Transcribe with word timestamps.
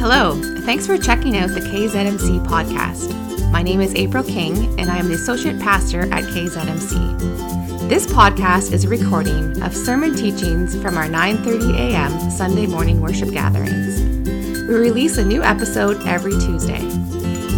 Hello, 0.00 0.40
thanks 0.62 0.86
for 0.86 0.96
checking 0.96 1.36
out 1.36 1.50
the 1.50 1.60
KZMC 1.60 2.46
podcast. 2.46 3.12
My 3.52 3.62
name 3.62 3.82
is 3.82 3.94
April 3.94 4.24
King, 4.24 4.80
and 4.80 4.90
I 4.90 4.96
am 4.96 5.08
the 5.08 5.14
Associate 5.14 5.60
Pastor 5.60 6.10
at 6.10 6.24
KZMC. 6.24 7.86
This 7.86 8.06
podcast 8.06 8.72
is 8.72 8.86
a 8.86 8.88
recording 8.88 9.62
of 9.62 9.76
sermon 9.76 10.16
teachings 10.16 10.74
from 10.80 10.96
our 10.96 11.04
9:30 11.04 11.76
a.m. 11.76 12.30
Sunday 12.30 12.66
morning 12.66 13.02
worship 13.02 13.30
gatherings. 13.30 14.00
We 14.66 14.74
release 14.74 15.18
a 15.18 15.24
new 15.24 15.42
episode 15.42 16.00
every 16.06 16.32
Tuesday. 16.32 16.80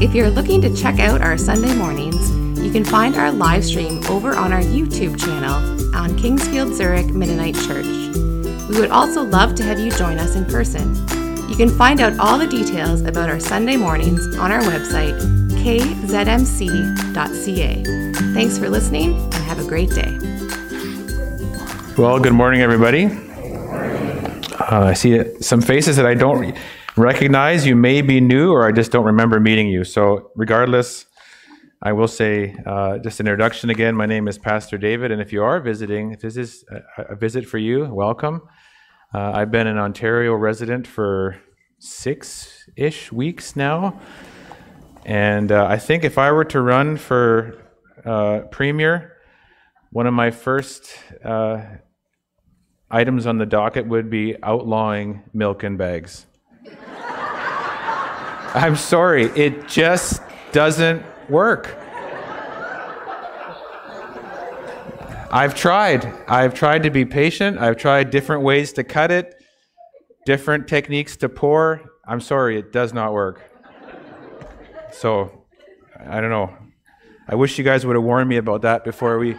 If 0.05 0.13
you're 0.13 0.29
looking 0.29 0.61
to 0.63 0.75
check 0.75 0.99
out 0.99 1.23
our 1.23 1.39
Sunday 1.39 1.77
mornings, 1.77 2.29
you 2.59 2.73
can 2.73 2.85
find 2.85 3.15
our 3.15 3.31
live 3.31 3.65
stream 3.65 4.05
over 4.07 4.35
on 4.35 4.53
our 4.53 4.63
YouTube 4.63 5.17
channel 5.17 5.55
on 5.95 6.19
Kingsfield 6.19 6.75
Zurich 6.75 7.15
Mennonite 7.15 7.55
Church. 7.55 7.87
We 8.69 8.81
would 8.81 8.91
also 8.91 9.23
love 9.23 9.55
to 9.55 9.63
have 9.63 9.79
you 9.79 9.93
join 9.93 10.19
us 10.19 10.35
in 10.35 10.45
person. 10.47 11.22
You 11.53 11.59
can 11.59 11.69
find 11.69 12.01
out 12.01 12.19
all 12.19 12.39
the 12.39 12.47
details 12.47 13.03
about 13.03 13.29
our 13.29 13.39
Sunday 13.39 13.77
mornings 13.77 14.39
on 14.39 14.51
our 14.51 14.63
website, 14.63 15.21
kzmc.ca. 15.51 16.23
Thanks 18.33 18.57
for 18.57 18.71
listening 18.71 19.13
and 19.17 19.35
have 19.35 19.59
a 19.59 19.69
great 19.69 19.91
day. 19.91 20.17
Well, 21.99 22.19
good 22.21 22.33
morning, 22.33 22.63
everybody. 22.63 23.05
Uh, 23.05 24.87
I 24.87 24.95
see 24.95 25.23
some 25.43 25.61
faces 25.61 25.97
that 25.97 26.07
I 26.07 26.15
don't 26.15 26.57
recognize. 26.97 27.67
You 27.67 27.77
may 27.77 28.01
be 28.01 28.19
new, 28.19 28.51
or 28.51 28.67
I 28.67 28.73
just 28.73 28.91
don't 28.91 29.05
remember 29.05 29.39
meeting 29.39 29.69
you. 29.69 29.85
So, 29.85 30.31
regardless, 30.35 31.05
I 31.83 31.93
will 31.93 32.09
say 32.09 32.57
uh, 32.65 32.97
just 32.97 33.21
an 33.21 33.27
introduction 33.27 33.69
again. 33.69 33.95
My 33.95 34.07
name 34.07 34.27
is 34.27 34.39
Pastor 34.39 34.79
David, 34.79 35.11
and 35.11 35.21
if 35.21 35.35
you 35.35 35.45
are 35.45 35.61
visiting, 35.61 36.13
if 36.13 36.21
this 36.21 36.39
is 36.39 36.65
a, 36.97 37.13
a 37.13 37.15
visit 37.15 37.45
for 37.45 37.59
you, 37.59 37.93
welcome. 37.93 38.41
Uh, 39.15 39.33
I've 39.35 39.51
been 39.51 39.67
an 39.67 39.77
Ontario 39.77 40.33
resident 40.33 40.87
for 40.87 41.37
six 41.83 42.69
ish 42.77 43.11
weeks 43.11 43.57
now. 43.57 44.01
And 45.05 45.51
uh, 45.51 45.67
I 45.69 45.79
think 45.79 46.05
if 46.05 46.17
I 46.17 46.31
were 46.31 46.45
to 46.45 46.61
run 46.61 46.97
for 46.97 47.59
uh, 48.05 48.43
Premier, 48.53 49.17
one 49.91 50.07
of 50.07 50.15
my 50.15 50.31
first 50.31 50.97
uh, 51.25 51.61
items 52.89 53.27
on 53.27 53.39
the 53.39 53.47
docket 53.47 53.89
would 53.89 54.11
be 54.11 54.37
outlawing 54.45 55.25
milk 55.33 55.65
in 55.65 55.77
bags. 55.77 56.27
I'm 58.55 58.77
sorry, 58.77 59.25
it 59.35 59.67
just 59.67 60.23
doesn't 60.53 61.05
work. 61.29 61.77
I've 65.33 65.57
tried. 65.57 66.05
I've 66.29 66.55
tried 66.55 66.85
to 66.85 66.91
be 66.91 67.07
patient. 67.07 67.59
I've 67.59 67.77
tried 67.77 68.11
different 68.11 68.43
ways 68.43 68.73
to 68.75 68.85
cut 68.85 69.11
it, 69.11 69.42
different 70.25 70.69
techniques 70.69 71.17
to 71.19 71.29
pour. 71.29 71.83
I'm 72.07 72.21
sorry, 72.21 72.59
it 72.59 72.73
does 72.73 72.93
not 72.93 73.13
work. 73.13 73.43
So, 74.93 75.45
I 75.99 76.21
don't 76.21 76.31
know. 76.31 76.55
I 77.29 77.35
wish 77.35 77.57
you 77.59 77.65
guys 77.65 77.87
would 77.87 77.97
have 77.97 78.05
warned 78.05 78.29
me 78.29 78.37
about 78.37 78.63
that 78.63 78.85
before 78.85 79.19
we 79.19 79.37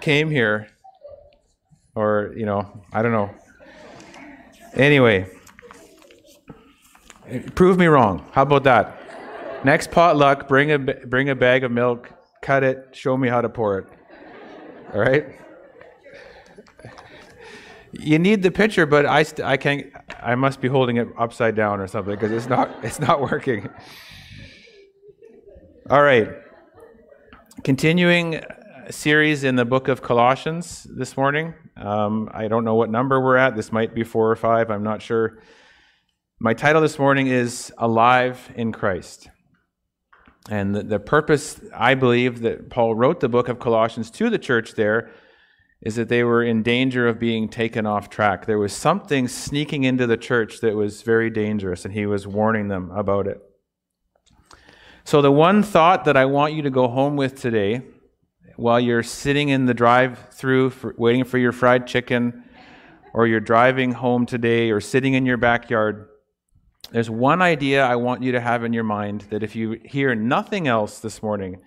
came 0.00 0.30
here. 0.30 0.68
Or, 1.94 2.32
you 2.36 2.46
know, 2.46 2.84
I 2.92 3.02
don't 3.02 3.12
know. 3.12 3.34
Anyway, 4.74 5.26
prove 7.54 7.78
me 7.78 7.86
wrong. 7.86 8.24
How 8.32 8.42
about 8.42 8.64
that? 8.64 9.64
Next 9.64 9.90
potluck, 9.90 10.48
bring 10.48 10.72
a, 10.72 10.78
bring 10.78 11.30
a 11.30 11.34
bag 11.34 11.64
of 11.64 11.72
milk, 11.72 12.10
cut 12.42 12.62
it, 12.62 12.90
show 12.92 13.16
me 13.16 13.28
how 13.28 13.40
to 13.40 13.48
pour 13.48 13.78
it. 13.78 13.86
All 14.94 15.00
right? 15.00 15.26
You 17.98 18.18
need 18.18 18.42
the 18.42 18.50
picture, 18.50 18.86
but 18.86 19.06
I, 19.06 19.22
st- 19.22 19.46
I 19.46 19.56
can't. 19.56 19.86
I 20.20 20.34
must 20.34 20.60
be 20.60 20.68
holding 20.68 20.96
it 20.96 21.08
upside 21.18 21.54
down 21.54 21.80
or 21.80 21.86
something 21.86 22.14
because 22.14 22.32
it's 22.32 22.48
not. 22.48 22.70
It's 22.82 23.00
not 23.00 23.20
working. 23.20 23.68
All 25.88 26.02
right. 26.02 26.30
Continuing 27.64 28.42
series 28.90 29.44
in 29.44 29.56
the 29.56 29.64
book 29.64 29.88
of 29.88 30.02
Colossians 30.02 30.86
this 30.90 31.16
morning. 31.16 31.54
Um, 31.76 32.28
I 32.32 32.48
don't 32.48 32.64
know 32.64 32.74
what 32.74 32.90
number 32.90 33.20
we're 33.20 33.36
at. 33.36 33.56
This 33.56 33.72
might 33.72 33.94
be 33.94 34.04
four 34.04 34.30
or 34.30 34.36
five. 34.36 34.70
I'm 34.70 34.82
not 34.82 35.02
sure. 35.02 35.38
My 36.38 36.54
title 36.54 36.82
this 36.82 36.98
morning 36.98 37.28
is 37.28 37.72
Alive 37.78 38.52
in 38.54 38.72
Christ. 38.72 39.28
And 40.48 40.74
the, 40.74 40.82
the, 40.82 41.00
purpose, 41.00 41.60
I 41.74 41.94
believe, 41.94 42.40
that 42.40 42.70
Paul 42.70 42.94
wrote 42.94 43.20
the 43.20 43.28
book 43.28 43.48
of 43.48 43.58
Colossians 43.58 44.10
to 44.12 44.30
the 44.30 44.38
church 44.38 44.74
there 44.74 45.10
is 45.86 45.94
that 45.94 46.08
they 46.08 46.24
were 46.24 46.42
in 46.42 46.64
danger 46.64 47.06
of 47.06 47.16
being 47.16 47.48
taken 47.48 47.86
off 47.86 48.10
track. 48.10 48.44
There 48.44 48.58
was 48.58 48.72
something 48.72 49.28
sneaking 49.28 49.84
into 49.84 50.04
the 50.04 50.16
church 50.16 50.58
that 50.60 50.74
was 50.74 51.02
very 51.02 51.30
dangerous, 51.30 51.84
and 51.84 51.94
he 51.94 52.06
was 52.06 52.26
warning 52.26 52.66
them 52.66 52.90
about 52.90 53.28
it. 53.28 53.40
So, 55.04 55.22
the 55.22 55.30
one 55.30 55.62
thought 55.62 56.04
that 56.06 56.16
I 56.16 56.24
want 56.24 56.54
you 56.54 56.62
to 56.62 56.70
go 56.70 56.88
home 56.88 57.14
with 57.14 57.40
today, 57.40 57.82
while 58.56 58.80
you're 58.80 59.04
sitting 59.04 59.48
in 59.50 59.66
the 59.66 59.74
drive 59.74 60.18
through 60.32 60.72
waiting 60.98 61.22
for 61.22 61.38
your 61.38 61.52
fried 61.52 61.86
chicken, 61.86 62.42
or 63.14 63.28
you're 63.28 63.38
driving 63.38 63.92
home 63.92 64.26
today, 64.26 64.72
or 64.72 64.80
sitting 64.80 65.14
in 65.14 65.24
your 65.24 65.36
backyard, 65.36 66.08
there's 66.90 67.08
one 67.08 67.40
idea 67.40 67.86
I 67.86 67.94
want 67.94 68.24
you 68.24 68.32
to 68.32 68.40
have 68.40 68.64
in 68.64 68.72
your 68.72 68.82
mind 68.82 69.20
that 69.30 69.44
if 69.44 69.54
you 69.54 69.78
hear 69.84 70.16
nothing 70.16 70.66
else 70.66 70.98
this 70.98 71.22
morning, 71.22 71.62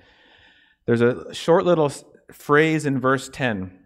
there's 0.87 0.99
a 0.99 1.33
short 1.33 1.63
little 1.63 1.89
phrase 2.33 2.85
in 2.85 2.99
verse 2.99 3.29
10 3.29 3.78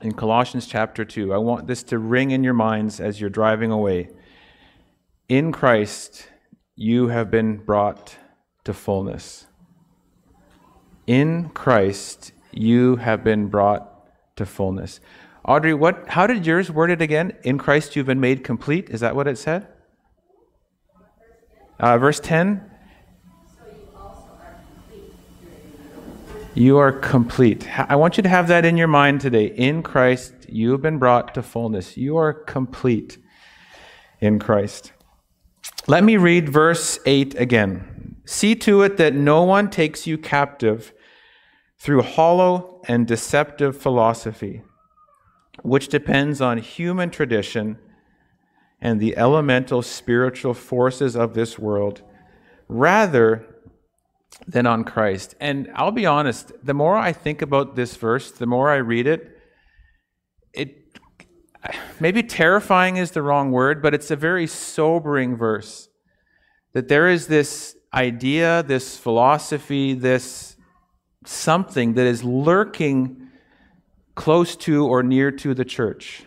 in 0.00 0.12
Colossians 0.12 0.66
chapter 0.66 1.04
2. 1.04 1.32
I 1.32 1.38
want 1.38 1.66
this 1.66 1.82
to 1.84 1.98
ring 1.98 2.30
in 2.30 2.44
your 2.44 2.54
minds 2.54 3.00
as 3.00 3.20
you're 3.20 3.30
driving 3.30 3.70
away. 3.70 4.10
In 5.28 5.52
Christ, 5.52 6.28
you 6.74 7.08
have 7.08 7.30
been 7.30 7.56
brought 7.56 8.16
to 8.64 8.74
fullness. 8.74 9.46
In 11.06 11.48
Christ, 11.50 12.32
you 12.52 12.96
have 12.96 13.24
been 13.24 13.48
brought 13.48 13.92
to 14.36 14.44
fullness. 14.44 15.00
Audrey, 15.44 15.72
what, 15.72 16.08
how 16.08 16.26
did 16.26 16.44
yours 16.44 16.70
word 16.70 16.90
it 16.90 17.00
again? 17.00 17.32
In 17.44 17.58
Christ, 17.58 17.96
you've 17.96 18.06
been 18.06 18.20
made 18.20 18.44
complete. 18.44 18.90
Is 18.90 19.00
that 19.00 19.14
what 19.14 19.26
it 19.26 19.38
said? 19.38 19.68
Uh, 21.78 21.98
verse 21.98 22.20
10 22.20 22.70
You 26.56 26.78
are 26.78 26.90
complete. 26.90 27.68
I 27.78 27.96
want 27.96 28.16
you 28.16 28.22
to 28.22 28.30
have 28.30 28.48
that 28.48 28.64
in 28.64 28.78
your 28.78 28.88
mind 28.88 29.20
today. 29.20 29.48
In 29.48 29.82
Christ, 29.82 30.32
you 30.48 30.72
have 30.72 30.80
been 30.80 30.96
brought 30.96 31.34
to 31.34 31.42
fullness. 31.42 31.98
You 31.98 32.16
are 32.16 32.32
complete 32.32 33.18
in 34.22 34.38
Christ. 34.38 34.94
Let 35.86 36.02
me 36.02 36.16
read 36.16 36.48
verse 36.48 36.98
8 37.04 37.34
again. 37.34 38.16
See 38.24 38.54
to 38.54 38.80
it 38.80 38.96
that 38.96 39.12
no 39.12 39.42
one 39.42 39.68
takes 39.68 40.06
you 40.06 40.16
captive 40.16 40.94
through 41.78 42.00
hollow 42.00 42.80
and 42.88 43.06
deceptive 43.06 43.76
philosophy, 43.76 44.62
which 45.60 45.88
depends 45.88 46.40
on 46.40 46.56
human 46.56 47.10
tradition 47.10 47.78
and 48.80 48.98
the 48.98 49.14
elemental 49.18 49.82
spiritual 49.82 50.54
forces 50.54 51.16
of 51.16 51.34
this 51.34 51.58
world 51.58 52.00
rather 52.66 53.55
than 54.46 54.66
on 54.66 54.84
Christ. 54.84 55.34
And 55.40 55.70
I'll 55.74 55.92
be 55.92 56.06
honest, 56.06 56.52
the 56.62 56.74
more 56.74 56.96
I 56.96 57.12
think 57.12 57.42
about 57.42 57.76
this 57.76 57.96
verse, 57.96 58.30
the 58.30 58.46
more 58.46 58.70
I 58.70 58.76
read 58.76 59.06
it, 59.06 59.38
it 60.52 60.98
maybe 62.00 62.22
terrifying 62.22 62.96
is 62.96 63.10
the 63.12 63.22
wrong 63.22 63.50
word, 63.50 63.82
but 63.82 63.94
it's 63.94 64.10
a 64.10 64.16
very 64.16 64.46
sobering 64.46 65.36
verse. 65.36 65.88
That 66.74 66.88
there 66.88 67.08
is 67.08 67.26
this 67.26 67.76
idea, 67.92 68.62
this 68.62 68.96
philosophy, 68.96 69.94
this 69.94 70.56
something 71.24 71.94
that 71.94 72.06
is 72.06 72.22
lurking 72.22 73.28
close 74.14 74.54
to 74.56 74.86
or 74.86 75.02
near 75.02 75.30
to 75.30 75.54
the 75.54 75.64
church. 75.64 76.24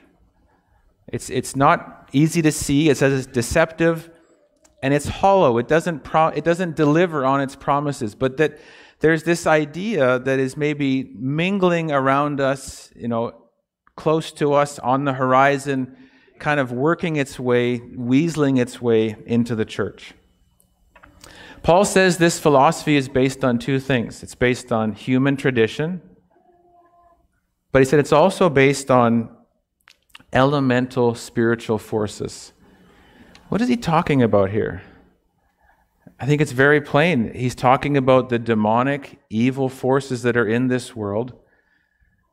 It's, 1.08 1.30
it's 1.30 1.56
not 1.56 2.10
easy 2.12 2.42
to 2.42 2.52
see. 2.52 2.90
It 2.90 2.98
says 2.98 3.26
it's 3.26 3.34
deceptive 3.34 4.10
and 4.82 4.94
it's 4.94 5.08
hollow. 5.08 5.58
It 5.58 5.68
doesn't, 5.68 6.04
pro- 6.04 6.28
it 6.28 6.44
doesn't 6.44 6.76
deliver 6.76 7.26
on 7.26 7.42
its 7.42 7.56
promises. 7.56 8.16
But 8.16 8.38
that 8.38 8.60
there's 9.00 9.24
this 9.24 9.48
idea 9.48 10.20
that 10.20 10.40
is 10.40 10.58
maybe 10.58 11.12
mingling 11.16 11.92
around 11.92 12.40
us, 12.40 12.92
you 12.96 13.08
know, 13.08 13.50
close 13.96 14.32
to 14.34 14.54
us 14.54 14.80
on 14.80 15.06
the 15.06 15.14
horizon, 15.14 15.96
kind 16.40 16.60
of 16.60 16.72
working 16.72 17.18
its 17.18 17.40
way, 17.40 17.80
weaseling 17.80 18.60
its 18.60 18.82
way 18.82 19.16
into 19.26 19.56
the 19.56 19.66
church. 19.66 20.14
Paul 21.62 21.84
says 21.84 22.18
this 22.18 22.40
philosophy 22.40 22.96
is 22.96 23.10
based 23.10 23.44
on 23.44 23.60
two 23.60 23.80
things 23.80 24.24
it's 24.24 24.36
based 24.36 24.72
on 24.72 24.94
human 24.94 25.36
tradition, 25.36 26.02
but 27.74 27.80
he 27.80 27.86
said 27.86 28.00
it's 28.00 28.14
also 28.14 28.50
based 28.50 28.90
on 28.90 29.30
elemental 30.32 31.16
spiritual 31.16 31.78
forces. 31.78 32.54
What 33.50 33.62
is 33.62 33.68
he 33.68 33.78
talking 33.78 34.22
about 34.22 34.52
here? 34.52 34.84
I 36.20 36.28
think 36.28 36.40
it's 36.40 36.52
very 36.52 36.80
plain. 36.82 37.34
He's 37.34 37.56
talking 37.56 37.98
about 37.98 38.30
the 38.30 38.38
demonic, 38.38 39.20
evil 39.30 39.70
forces 39.70 40.22
that 40.22 40.38
are 40.38 40.48
in 40.48 40.68
this 40.68 40.96
world. 40.96 41.34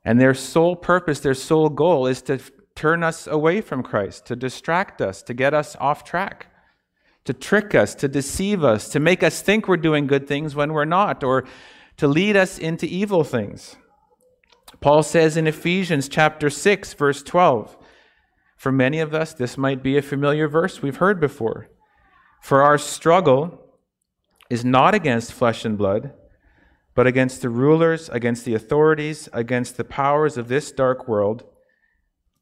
And 0.05 0.21
their 0.21 0.35
sole 0.35 0.75
purpose, 0.75 1.19
their 1.19 1.33
sole 1.33 1.69
goal 1.69 2.05
is 2.05 2.21
to 2.23 2.39
turn 2.75 3.01
us 3.03 3.25
away 3.25 3.61
from 3.61 3.81
Christ, 3.81 4.27
to 4.27 4.35
distract 4.35 5.01
us, 5.01 5.23
to 5.23 5.33
get 5.33 5.53
us 5.53 5.75
off 5.79 6.03
track. 6.03 6.47
to 7.27 7.33
trick 7.33 7.75
us, 7.75 7.93
to 7.93 8.07
deceive 8.07 8.63
us, 8.63 8.87
to 8.87 9.01
make 9.01 9.21
us 9.21 9.41
think 9.41 9.67
we're 9.67 9.75
doing 9.75 10.07
good 10.07 10.25
things 10.29 10.55
when 10.55 10.71
we're 10.71 10.85
not, 10.85 11.25
or 11.25 11.43
to 11.97 12.07
lead 12.07 12.37
us 12.37 12.57
into 12.57 12.85
evil 12.85 13.25
things. 13.25 13.75
Paul 14.79 15.03
says 15.03 15.35
in 15.35 15.45
Ephesians 15.45 16.07
chapter 16.07 16.49
6 16.49 16.93
verse 16.93 17.21
12, 17.21 17.77
for 18.57 18.71
many 18.71 18.99
of 18.99 19.13
us 19.13 19.33
this 19.33 19.57
might 19.57 19.81
be 19.81 19.97
a 19.97 20.01
familiar 20.01 20.47
verse 20.47 20.81
we've 20.81 20.97
heard 20.97 21.19
before. 21.19 21.69
For 22.41 22.61
our 22.61 22.77
struggle 22.77 23.63
is 24.49 24.65
not 24.65 24.95
against 24.95 25.31
flesh 25.31 25.63
and 25.63 25.77
blood, 25.77 26.13
but 26.95 27.05
against 27.05 27.43
the 27.43 27.49
rulers, 27.49 28.09
against 28.09 28.43
the 28.43 28.55
authorities, 28.55 29.29
against 29.31 29.77
the 29.77 29.83
powers 29.83 30.37
of 30.37 30.47
this 30.47 30.71
dark 30.71 31.07
world, 31.07 31.43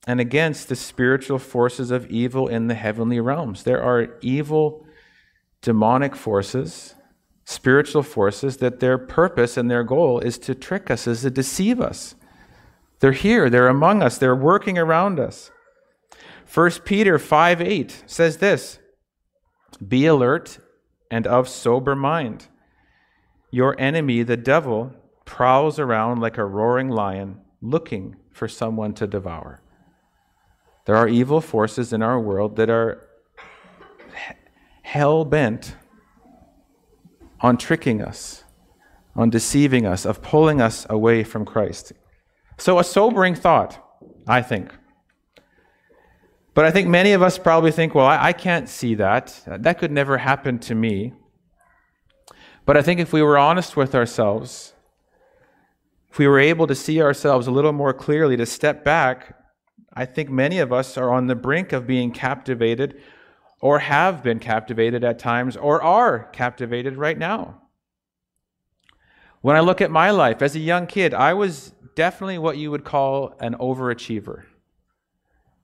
and 0.07 0.21
against 0.21 0.69
the 0.69 0.75
spiritual 0.75 1.39
forces 1.39 1.91
of 1.91 2.09
evil 2.09 2.47
in 2.47 2.67
the 2.67 2.75
heavenly 2.75 3.19
realms. 3.19 3.63
There 3.63 3.83
are 3.83 4.17
evil, 4.21 4.85
demonic 5.62 6.15
forces, 6.15 6.95
spiritual 7.44 8.03
forces, 8.03 8.57
that 8.57 8.79
their 8.79 8.97
purpose 8.97 9.57
and 9.57 9.69
their 9.69 9.83
goal 9.83 10.19
is 10.19 10.38
to 10.39 10.56
trick 10.56 10.89
us, 10.89 11.07
is 11.07 11.21
to 11.23 11.31
deceive 11.31 11.81
us. 11.81 12.15
They're 13.00 13.12
here, 13.12 13.50
they're 13.50 13.67
among 13.67 14.01
us, 14.01 14.17
they're 14.17 14.35
working 14.35 14.77
around 14.77 15.19
us. 15.19 15.51
1 16.53 16.71
Peter 16.86 17.18
5 17.18 17.62
8 17.62 18.03
says 18.06 18.38
this 18.38 18.80
Be 19.86 20.06
alert 20.06 20.59
and 21.09 21.25
of 21.27 21.50
sober 21.50 21.95
mind. 21.95 22.47
Your 23.51 23.80
enemy, 23.80 24.24
the 24.24 24.38
devil, 24.38 24.94
prowls 25.24 25.80
around 25.80 26.19
like 26.19 26.38
a 26.38 26.45
roaring 26.45 26.89
lion, 26.89 27.42
looking 27.62 28.15
for 28.31 28.47
someone 28.47 28.94
to 28.94 29.07
devour. 29.07 29.62
There 30.86 30.95
are 30.95 31.07
evil 31.07 31.42
forces 31.42 31.94
in 31.94 32.03
our 32.03 32.19
world 32.19 32.57
that 32.57 32.69
are 32.69 33.07
hell 34.83 35.25
bent 35.25 35.75
on 37.41 37.57
tricking 37.57 38.01
us, 38.01 38.44
on 39.15 39.30
deceiving 39.30 39.86
us, 39.86 40.06
of 40.06 40.21
pulling 40.21 40.62
us 40.62 40.86
away 40.89 41.24
from 41.24 41.45
Christ. 41.45 41.94
So, 42.57 42.80
a 42.80 42.83
sobering 42.83 43.36
thought, 43.36 43.83
I 44.27 44.41
think. 44.41 44.71
But 46.56 46.66
I 46.66 46.72
think 46.72 46.88
many 46.88 47.12
of 47.12 47.22
us 47.22 47.38
probably 47.38 47.72
think, 47.72 47.94
well, 47.94 48.07
I, 48.07 48.28
I, 48.28 48.34
can't 48.34 48.68
see 48.68 48.96
that. 48.96 49.44
That 49.46 49.78
could 49.78 49.92
never 49.92 50.18
happen 50.18 50.57
to 50.60 50.74
me. 50.74 51.13
But 52.66 52.78
I 52.78 52.81
think 52.81 53.00
if 53.00 53.13
we 53.13 53.22
were 53.22 53.38
honest 53.38 53.78
with 53.78 53.94
ourselves, 53.94 54.74
if 56.10 56.18
we 56.18 56.28
were 56.28 56.40
able 56.40 56.66
to 56.66 56.74
see 56.74 57.02
ourselves 57.02 57.46
a 57.46 57.52
little 57.52 57.74
more 57.74 57.94
clearly, 57.94 58.36
to 58.38 58.46
step 58.48 58.84
back 58.84 59.36
I 59.96 60.06
think 60.06 60.30
many 60.30 60.60
of 60.60 60.74
us 60.74 60.98
are 60.98 61.12
on 61.12 61.28
the 61.28 61.36
brink 61.36 61.72
of 61.72 61.88
being 61.88 62.12
captivated 62.12 63.01
or 63.62 63.80
have 63.80 64.22
been 64.22 64.40
captivated 64.40 65.06
at 65.06 65.19
times 65.19 65.56
or 65.56 65.81
are 65.81 66.25
captivated 66.34 66.98
right 66.98 67.18
now. 67.18 67.62
When 69.42 69.56
I 69.56 69.62
look 69.62 69.80
at 69.80 69.92
my 69.92 70.12
life 70.12 70.42
as 70.42 70.56
a 70.56 70.60
young 70.60 70.86
kid, 70.86 71.13
I 71.13 71.34
was 71.34 71.74
definitely 71.96 72.38
what 72.38 72.58
you 72.58 72.72
would 72.72 72.84
call 72.84 73.36
an 73.40 73.56
overachiever, 73.56 74.44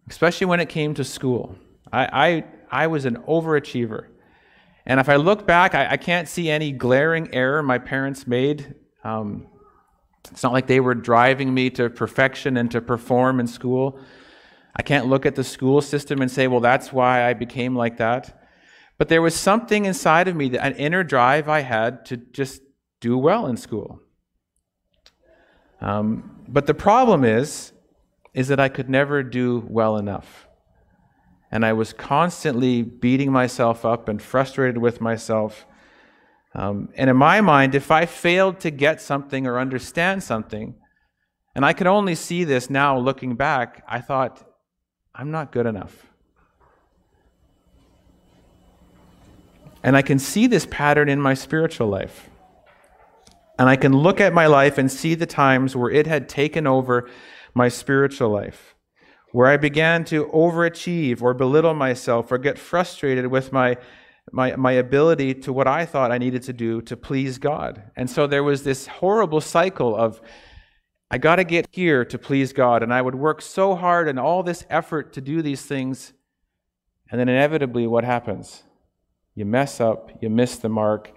especially 0.10 0.48
when 0.48 0.60
it 0.60 0.70
came 0.70 0.94
to 0.96 1.04
school. 1.04 1.56
I, 1.92 2.06
I, 2.72 2.84
I 2.84 2.88
was 2.88 3.06
an 3.06 3.18
overachiever. 3.28 4.08
And 4.86 5.00
if 5.00 5.10
I 5.10 5.18
look 5.18 5.46
back, 5.46 5.76
I, 5.76 5.92
I, 5.92 5.98
can't 5.98 6.28
see 6.28 6.50
any 6.50 6.72
glaring 6.72 7.34
error 7.34 7.62
my 7.62 7.78
parents 7.78 8.26
made. 8.26 8.74
Um, 9.04 9.48
it's 10.30 10.44
not 10.44 10.54
like 10.54 10.68
they 10.68 10.80
were 10.80 10.96
driving 10.96 11.54
me 11.54 11.70
to 11.72 11.90
perfection 11.90 12.58
and 12.58 12.70
to 12.72 12.82
perform 12.82 13.40
in 13.40 13.48
school. 13.48 14.00
I 14.76 14.82
can't 14.82 15.08
look 15.08 15.26
at 15.26 15.36
the 15.36 15.44
school 15.44 15.82
system 15.82 16.22
and 16.22 16.32
say, 16.32 16.48
well, 16.48 16.60
that's 16.60 16.94
why 16.94 17.28
I 17.28 17.34
became 17.34 17.76
like 17.76 17.98
that. 17.98 18.42
But 18.98 19.10
there 19.10 19.22
was 19.22 19.36
something 19.36 19.86
inside 19.86 20.28
of 20.28 20.36
me, 20.36 20.50
that, 20.50 20.66
an 20.66 20.76
inner 20.76 21.04
drive 21.04 21.50
I 21.50 21.62
had 21.62 22.06
to 22.06 22.18
just 22.18 22.62
do 23.00 23.18
well 23.18 23.48
in 23.48 23.58
school. 23.58 24.00
Um, 25.82 26.44
but 26.48 26.68
the 26.68 26.74
problem 26.74 27.24
is, 27.24 27.71
is 28.34 28.48
that 28.48 28.60
I 28.60 28.70
could 28.70 28.90
never 28.90 29.24
do 29.24 29.66
well 29.68 29.98
enough. 29.98 30.48
And 31.52 31.66
I 31.66 31.74
was 31.74 31.92
constantly 31.92 32.82
beating 32.82 33.32
myself 33.32 33.84
up 33.86 34.08
and 34.08 34.22
frustrated 34.22 34.78
with 34.78 35.02
myself. 35.02 35.66
Um, 36.56 36.90
and 36.96 37.10
in 37.10 37.18
my 37.18 37.42
mind, 37.42 37.76
if 37.76 37.92
I 37.92 38.06
failed 38.06 38.62
to 38.62 38.72
get 38.72 39.02
something 39.02 39.46
or 39.46 39.60
understand 39.60 40.24
something, 40.24 40.76
and 41.54 41.66
I 41.66 41.74
can 41.74 41.88
only 41.88 42.16
see 42.16 42.46
this 42.46 42.70
now 42.70 42.98
looking 42.98 43.36
back, 43.36 43.84
I 43.88 44.00
thought, 44.00 44.42
I'm 45.14 45.32
not 45.32 45.52
good 45.52 45.66
enough. 45.66 46.06
And 49.84 49.98
I 49.98 50.02
can 50.02 50.20
see 50.20 50.48
this 50.48 50.66
pattern 50.70 51.10
in 51.10 51.20
my 51.20 51.34
spiritual 51.34 51.88
life. 51.88 52.30
And 53.60 53.68
I 53.68 53.76
can 53.76 53.94
look 53.94 54.22
at 54.22 54.34
my 54.34 54.48
life 54.48 54.78
and 54.78 54.90
see 54.92 55.16
the 55.16 55.26
times 55.26 55.76
where 55.76 55.92
it 55.92 56.08
had 56.08 56.30
taken 56.30 56.66
over 56.66 57.10
my 57.54 57.68
spiritual 57.68 58.30
life, 58.30 58.76
where 59.32 59.48
I 59.48 59.58
began 59.58 60.04
to 60.06 60.26
overachieve 60.28 61.22
or 61.22 61.34
belittle 61.34 61.74
myself 61.74 62.32
or 62.32 62.38
get 62.38 62.58
frustrated 62.58 63.28
with 63.28 63.52
my, 63.52 63.78
my, 64.32 64.56
my 64.56 64.74
ability 64.74 65.34
to 65.36 65.54
what 65.54 65.68
I 65.68 65.86
thought 65.86 66.12
I 66.12 66.18
needed 66.18 66.44
to 66.44 66.54
do 66.54 66.82
to 66.84 66.98
please 66.98 67.38
God. 67.38 67.84
And 67.96 68.10
so 68.10 68.28
there 68.28 68.44
was 68.44 68.64
this 68.64 68.88
horrible 68.88 69.42
cycle 69.42 69.96
of 69.96 70.22
I 71.14 71.18
got 71.18 71.36
to 71.36 71.44
get 71.44 71.68
here 71.72 72.06
to 72.06 72.18
please 72.18 72.54
God. 72.54 72.82
And 72.82 72.94
I 72.94 73.02
would 73.02 73.16
work 73.16 73.42
so 73.42 73.76
hard 73.76 74.08
and 74.08 74.18
all 74.18 74.44
this 74.44 74.66
effort 74.70 75.12
to 75.14 75.22
do 75.22 75.42
these 75.42 75.62
things. 75.62 76.14
And 77.12 77.20
then 77.20 77.28
inevitably, 77.28 77.86
what 77.86 78.06
happens? 78.06 78.64
You 79.36 79.44
mess 79.44 79.82
up, 79.82 80.10
you 80.22 80.30
miss 80.30 80.56
the 80.56 80.70
mark. 80.70 81.12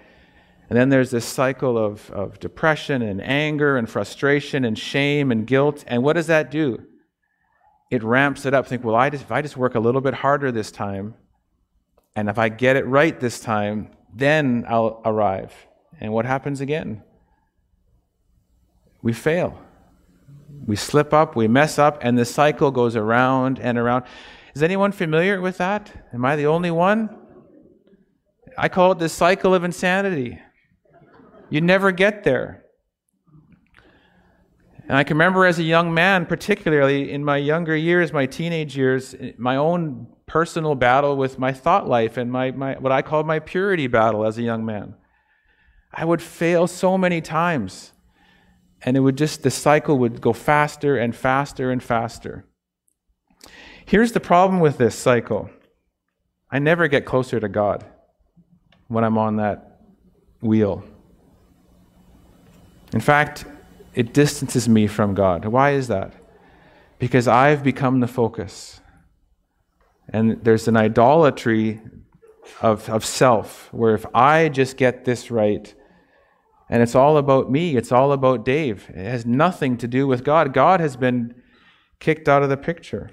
And 0.71 0.79
then 0.79 0.89
there's 0.89 1.11
this 1.11 1.25
cycle 1.25 1.77
of, 1.77 2.11
of 2.11 2.41
depression 2.41 3.03
and 3.03 3.21
anger 3.23 3.77
and 3.77 3.89
frustration 3.89 4.65
and 4.65 4.79
shame 4.79 5.31
and 5.31 5.47
guilt. 5.47 5.85
And 5.87 6.03
what 6.03 6.15
does 6.15 6.27
that 6.29 6.51
do? 6.51 6.83
It 7.91 8.03
ramps 8.03 8.47
it 8.47 8.55
up. 8.55 8.67
Think, 8.67 8.83
well, 8.83 8.97
I 8.97 9.11
just, 9.11 9.25
if 9.25 9.33
I 9.33 9.43
just 9.43 9.57
work 9.57 9.75
a 9.75 9.81
little 9.81 10.01
bit 10.01 10.15
harder 10.15 10.51
this 10.51 10.71
time, 10.71 11.15
and 12.17 12.29
if 12.29 12.39
I 12.39 12.49
get 12.49 12.77
it 12.77 12.87
right 12.87 13.19
this 13.19 13.41
time, 13.41 13.91
then 14.15 14.65
I'll 14.69 15.03
arrive. 15.05 15.53
And 16.01 16.13
what 16.13 16.25
happens 16.25 16.61
again? 16.61 17.03
We 19.03 19.13
fail. 19.13 19.59
We 20.67 20.77
slip 20.77 21.13
up, 21.13 21.37
we 21.37 21.47
mess 21.47 21.79
up, 21.79 21.99
and 22.01 22.17
the 22.17 22.25
cycle 22.25 22.71
goes 22.71 22.97
around 22.97 23.59
and 23.59 23.77
around. 23.77 24.05
Is 24.55 24.63
anyone 24.63 24.93
familiar 24.93 25.41
with 25.41 25.59
that? 25.59 25.93
Am 26.13 26.25
I 26.25 26.37
the 26.37 26.47
only 26.47 26.71
one? 26.71 27.15
I 28.57 28.69
call 28.69 28.93
it 28.93 28.99
the 28.99 29.09
cycle 29.09 29.55
of 29.55 29.65
insanity. 29.65 30.41
You 31.51 31.61
never 31.61 31.93
get 31.93 32.25
there. 32.25 32.65
And 34.87 34.97
I 34.97 35.05
can 35.05 35.17
remember 35.17 35.47
as 35.47 35.59
a 35.59 35.63
young 35.63 35.95
man, 35.95 36.27
particularly 36.27 37.11
in 37.11 37.25
my 37.25 37.39
younger 37.39 37.75
years, 37.75 38.13
my 38.13 38.27
teenage 38.27 38.77
years, 38.77 39.15
my 39.39 39.57
own 39.57 40.09
personal 40.27 40.75
battle 40.75 41.17
with 41.17 41.39
my 41.39 41.53
thought 41.53 41.89
life 41.89 42.17
and 42.17 42.31
my, 42.31 42.51
my 42.51 42.75
what 42.75 42.93
I 42.93 43.03
called 43.03 43.27
my 43.27 43.39
purity 43.39 43.87
battle 43.87 44.27
as 44.27 44.37
a 44.37 44.43
young 44.43 44.65
man. 44.65 44.95
I 45.93 46.05
would 46.05 46.21
fail 46.21 46.67
so 46.67 46.99
many 46.99 47.21
times 47.21 47.93
and 48.83 48.97
it 48.97 49.01
would 49.01 49.17
just, 49.17 49.43
the 49.43 49.51
cycle 49.51 49.99
would 49.99 50.21
go 50.21 50.33
faster 50.33 50.99
and 50.99 51.17
faster 51.17 51.71
and 51.71 51.83
faster. 51.83 52.45
Here's 53.87 54.13
the 54.13 54.21
problem 54.21 54.61
with 54.61 54.77
this 54.77 54.95
cycle 54.95 55.51
I 56.51 56.59
never 56.59 56.89
get 56.89 57.07
closer 57.07 57.41
to 57.41 57.49
God 57.49 57.85
when 58.89 59.03
I'm 59.03 59.19
on 59.19 59.37
that 59.37 59.81
wheel. 60.41 60.85
In 62.95 63.01
fact, 63.01 63.45
it 63.95 64.15
distances 64.15 64.69
me 64.69 64.87
from 64.87 65.15
God. 65.15 65.45
Why 65.45 65.73
is 65.73 65.89
that? 65.89 66.15
Because 66.99 67.29
I've 67.29 67.63
become 67.63 68.01
the 68.01 68.07
focus. 68.07 68.81
And 70.09 70.43
there's 70.45 70.69
an 70.69 70.77
idolatry 70.77 71.83
of, 72.63 72.89
of 72.89 73.05
self, 73.05 73.69
where 73.73 73.95
if 73.95 74.07
I 74.15 74.49
just 74.49 74.77
get 74.77 75.05
this 75.05 75.31
right, 75.31 75.75
and 76.71 76.83
it's 76.83 76.95
all 76.95 77.19
about 77.19 77.51
me. 77.51 77.77
It's 77.77 77.93
all 77.93 78.13
about 78.13 78.45
Dave. 78.45 78.89
It 78.91 79.05
has 79.05 79.27
nothing 79.27 79.77
to 79.79 79.87
do 79.87 80.07
with 80.07 80.25
God. 80.25 80.53
God 80.53 80.81
has 80.81 80.97
been 80.97 81.35
kicked 82.01 82.29
out 82.29 82.43
of 82.43 82.49
the 82.49 82.57
picture. 82.57 83.11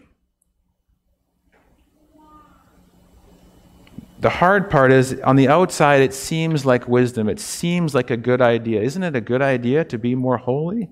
The 4.21 4.29
hard 4.29 4.69
part 4.69 4.91
is 4.91 5.19
on 5.23 5.35
the 5.35 5.47
outside, 5.47 6.01
it 6.01 6.13
seems 6.13 6.63
like 6.63 6.87
wisdom. 6.87 7.27
It 7.27 7.39
seems 7.39 7.95
like 7.95 8.11
a 8.11 8.17
good 8.17 8.39
idea. 8.39 8.79
Isn't 8.81 9.01
it 9.01 9.15
a 9.15 9.21
good 9.21 9.41
idea 9.41 9.83
to 9.85 9.97
be 9.97 10.13
more 10.13 10.37
holy? 10.37 10.89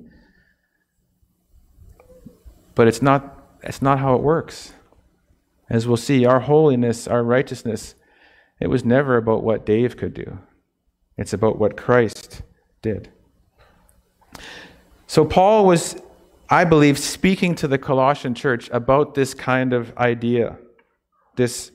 But 2.73 2.87
it's 2.87 3.03
not, 3.03 3.59
it's 3.61 3.83
not 3.83 3.99
how 3.99 4.15
it 4.15 4.23
works. 4.23 4.73
As 5.69 5.87
we'll 5.87 5.97
see, 5.97 6.25
our 6.25 6.39
holiness, 6.39 7.07
our 7.07 7.23
righteousness, 7.23 7.93
it 8.59 8.67
was 8.67 8.83
never 8.83 9.17
about 9.17 9.43
what 9.43 9.63
Dave 9.63 9.95
could 9.95 10.15
do. 10.15 10.39
It's 11.15 11.31
about 11.31 11.59
what 11.59 11.77
Christ 11.77 12.41
did. 12.81 13.11
So 15.05 15.23
Paul 15.23 15.67
was, 15.67 16.01
I 16.49 16.63
believe, 16.63 16.97
speaking 16.97 17.53
to 17.55 17.67
the 17.67 17.77
Colossian 17.77 18.33
church 18.33 18.71
about 18.73 19.13
this 19.13 19.35
kind 19.35 19.71
of 19.71 19.95
idea, 19.97 20.57
this 21.35 21.71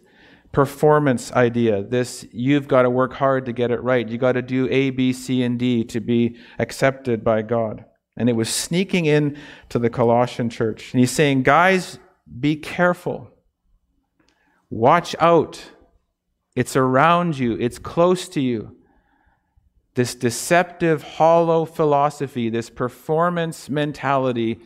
performance 0.54 1.32
idea, 1.32 1.82
this 1.82 2.26
you've 2.32 2.68
got 2.68 2.82
to 2.82 2.90
work 2.90 3.12
hard 3.12 3.44
to 3.46 3.52
get 3.52 3.70
it 3.70 3.82
right. 3.82 4.08
You 4.08 4.16
got 4.16 4.32
to 4.32 4.42
do 4.42 4.68
A, 4.70 4.90
B, 4.90 5.12
C, 5.12 5.42
and 5.42 5.58
D 5.58 5.84
to 5.84 6.00
be 6.00 6.37
accepted 6.58 7.23
by 7.23 7.42
God. 7.42 7.84
And 8.16 8.30
it 8.30 8.34
was 8.34 8.49
sneaking 8.49 9.06
in 9.06 9.37
to 9.68 9.78
the 9.78 9.90
Colossian 9.90 10.49
church. 10.49 10.92
And 10.92 11.00
he's 11.00 11.11
saying, 11.11 11.42
guys, 11.42 11.99
be 12.40 12.56
careful. 12.56 13.30
Watch 14.70 15.14
out. 15.20 15.62
It's 16.56 16.76
around 16.76 17.38
you, 17.38 17.56
it's 17.58 17.78
close 17.78 18.28
to 18.30 18.40
you. 18.40 18.76
This 19.96 20.14
deceptive, 20.14 21.02
hollow 21.02 21.64
philosophy, 21.64 22.49
this 22.49 22.70
performance 22.70 23.68
mentality 23.68 24.61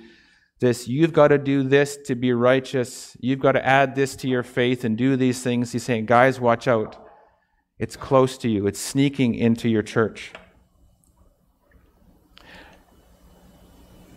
this, 0.61 0.89
you've 0.89 1.13
got 1.13 1.29
to 1.29 1.39
do 1.39 1.63
this 1.63 1.97
to 2.07 2.15
be 2.15 2.33
righteous. 2.33 3.17
You've 3.21 3.39
got 3.39 3.53
to 3.53 3.65
add 3.65 3.95
this 3.95 4.17
to 4.17 4.29
your 4.29 4.43
faith 4.43 4.85
and 4.85 4.97
do 4.97 5.17
these 5.17 5.43
things. 5.43 5.73
He's 5.73 5.85
saying, 5.85 6.07
guys, 6.07 6.41
watch 6.41 6.67
out. 6.67 7.05
It's 7.79 7.97
close 7.97 8.37
to 8.39 8.49
you, 8.49 8.67
it's 8.67 8.81
sneaking 8.81 9.37
into 9.37 9.69
your 9.69 9.83
church. 9.83 10.33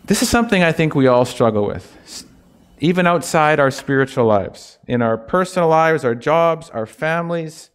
This 0.06 0.24
is 0.24 0.30
something 0.30 0.64
I 0.64 0.72
think 0.72 0.96
we 0.96 1.06
all 1.06 1.26
struggle 1.26 1.68
with, 1.68 2.26
even 2.80 3.06
outside 3.06 3.60
our 3.60 3.70
spiritual 3.70 4.26
lives, 4.26 4.80
in 4.88 5.04
our 5.04 5.16
personal 5.16 5.70
lives, 5.70 6.04
our 6.04 6.16
jobs, 6.16 6.72
our 6.72 6.88
families, 6.88 7.70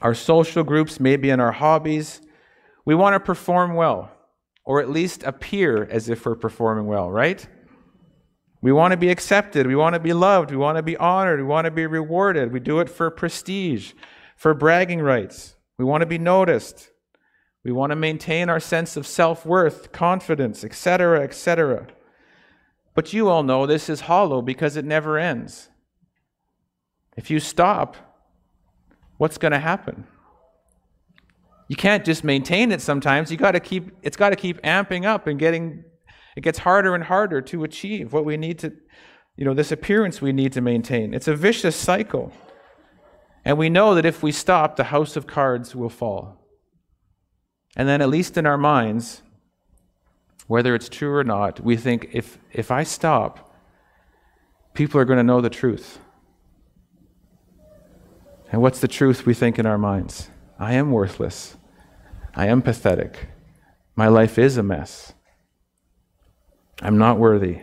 our 0.00 0.14
social 0.14 0.62
groups, 0.62 1.00
maybe 1.00 1.28
in 1.28 1.40
our 1.40 1.52
hobbies. 1.52 2.20
We 2.84 2.94
want 2.94 3.14
to 3.14 3.20
perform 3.20 3.74
well 3.74 4.12
or 4.64 4.80
at 4.80 4.90
least 4.90 5.22
appear 5.24 5.84
as 5.90 6.08
if 6.08 6.24
we're 6.24 6.34
performing 6.34 6.86
well, 6.86 7.10
right? 7.10 7.46
We 8.60 8.72
want 8.72 8.92
to 8.92 8.96
be 8.96 9.10
accepted. 9.10 9.66
We 9.66 9.74
want 9.74 9.94
to 9.94 10.00
be 10.00 10.12
loved. 10.12 10.52
We 10.52 10.56
want 10.56 10.76
to 10.76 10.82
be 10.82 10.96
honored. 10.96 11.40
We 11.40 11.46
want 11.46 11.64
to 11.64 11.70
be 11.70 11.86
rewarded. 11.86 12.52
We 12.52 12.60
do 12.60 12.78
it 12.78 12.88
for 12.88 13.10
prestige, 13.10 13.92
for 14.36 14.54
bragging 14.54 15.00
rights. 15.00 15.56
We 15.78 15.84
want 15.84 16.02
to 16.02 16.06
be 16.06 16.18
noticed. 16.18 16.90
We 17.64 17.72
want 17.72 17.90
to 17.90 17.96
maintain 17.96 18.48
our 18.48 18.60
sense 18.60 18.96
of 18.96 19.06
self 19.06 19.44
worth, 19.44 19.90
confidence, 19.90 20.62
etc., 20.62 21.22
etc. 21.22 21.88
But 22.94 23.12
you 23.12 23.28
all 23.28 23.42
know 23.42 23.66
this 23.66 23.88
is 23.88 24.02
hollow 24.02 24.42
because 24.42 24.76
it 24.76 24.84
never 24.84 25.18
ends. 25.18 25.68
If 27.16 27.30
you 27.30 27.40
stop, 27.40 27.96
what's 29.16 29.38
going 29.38 29.52
to 29.52 29.58
happen? 29.58 30.06
You 31.72 31.76
can't 31.76 32.04
just 32.04 32.22
maintain 32.22 32.70
it 32.70 32.82
sometimes. 32.82 33.30
You 33.30 33.38
got 33.38 33.52
to 33.52 33.60
keep 33.60 33.92
it's 34.02 34.18
got 34.18 34.28
to 34.28 34.36
keep 34.36 34.60
amping 34.60 35.06
up 35.06 35.26
and 35.26 35.38
getting 35.38 35.84
it 36.36 36.42
gets 36.42 36.58
harder 36.58 36.94
and 36.94 37.02
harder 37.02 37.40
to 37.40 37.64
achieve 37.64 38.12
what 38.12 38.26
we 38.26 38.36
need 38.36 38.58
to 38.58 38.74
you 39.36 39.46
know 39.46 39.54
this 39.54 39.72
appearance 39.72 40.20
we 40.20 40.34
need 40.34 40.52
to 40.52 40.60
maintain. 40.60 41.14
It's 41.14 41.28
a 41.28 41.34
vicious 41.34 41.74
cycle. 41.74 42.30
And 43.42 43.56
we 43.56 43.70
know 43.70 43.94
that 43.94 44.04
if 44.04 44.22
we 44.22 44.32
stop, 44.32 44.76
the 44.76 44.84
house 44.84 45.16
of 45.16 45.26
cards 45.26 45.74
will 45.74 45.88
fall. 45.88 46.46
And 47.74 47.88
then 47.88 48.02
at 48.02 48.10
least 48.10 48.36
in 48.36 48.44
our 48.44 48.58
minds, 48.58 49.22
whether 50.48 50.74
it's 50.74 50.90
true 50.90 51.14
or 51.14 51.24
not, 51.24 51.60
we 51.60 51.78
think 51.78 52.10
if 52.12 52.36
if 52.52 52.70
I 52.70 52.82
stop, 52.82 53.50
people 54.74 55.00
are 55.00 55.06
going 55.06 55.16
to 55.16 55.22
know 55.22 55.40
the 55.40 55.48
truth. 55.48 56.00
And 58.50 58.60
what's 58.60 58.80
the 58.80 58.88
truth 58.88 59.24
we 59.24 59.32
think 59.32 59.58
in 59.58 59.64
our 59.64 59.78
minds? 59.78 60.28
I 60.58 60.74
am 60.74 60.90
worthless. 60.90 61.56
I 62.34 62.46
am 62.46 62.62
pathetic. 62.62 63.28
My 63.94 64.08
life 64.08 64.38
is 64.38 64.56
a 64.56 64.62
mess. 64.62 65.12
I'm 66.80 66.98
not 66.98 67.18
worthy. 67.18 67.60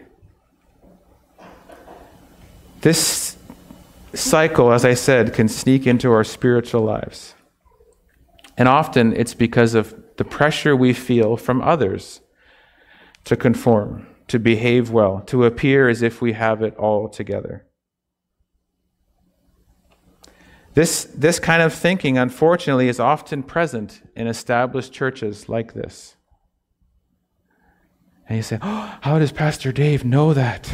This 2.81 3.35
cycle, 4.13 4.71
as 4.71 4.85
I 4.85 4.93
said, 4.93 5.33
can 5.33 5.47
sneak 5.47 5.87
into 5.87 6.11
our 6.11 6.23
spiritual 6.23 6.81
lives. 6.81 7.35
And 8.57 8.67
often 8.67 9.13
it's 9.13 9.33
because 9.33 9.73
of 9.73 9.95
the 10.17 10.23
pressure 10.23 10.75
we 10.75 10.93
feel 10.93 11.35
from 11.35 11.61
others 11.61 12.21
to 13.25 13.35
conform, 13.35 14.07
to 14.27 14.39
behave 14.39 14.91
well, 14.91 15.21
to 15.27 15.45
appear 15.45 15.89
as 15.89 16.01
if 16.01 16.21
we 16.21 16.33
have 16.33 16.61
it 16.61 16.75
all 16.77 17.09
together. 17.09 17.65
This, 20.79 21.09
this 21.13 21.39
kind 21.39 21.61
of 21.61 21.73
thinking, 21.73 22.17
unfortunately, 22.17 22.87
is 22.87 23.01
often 23.01 23.43
present 23.43 24.01
in 24.15 24.27
established 24.27 24.93
churches 24.93 25.49
like 25.49 25.73
this. 25.73 26.15
And 28.29 28.37
you 28.37 28.43
say, 28.43 28.59
oh, 28.61 28.97
How 29.01 29.19
does 29.19 29.33
Pastor 29.33 29.73
Dave 29.73 30.05
know 30.05 30.33
that? 30.33 30.67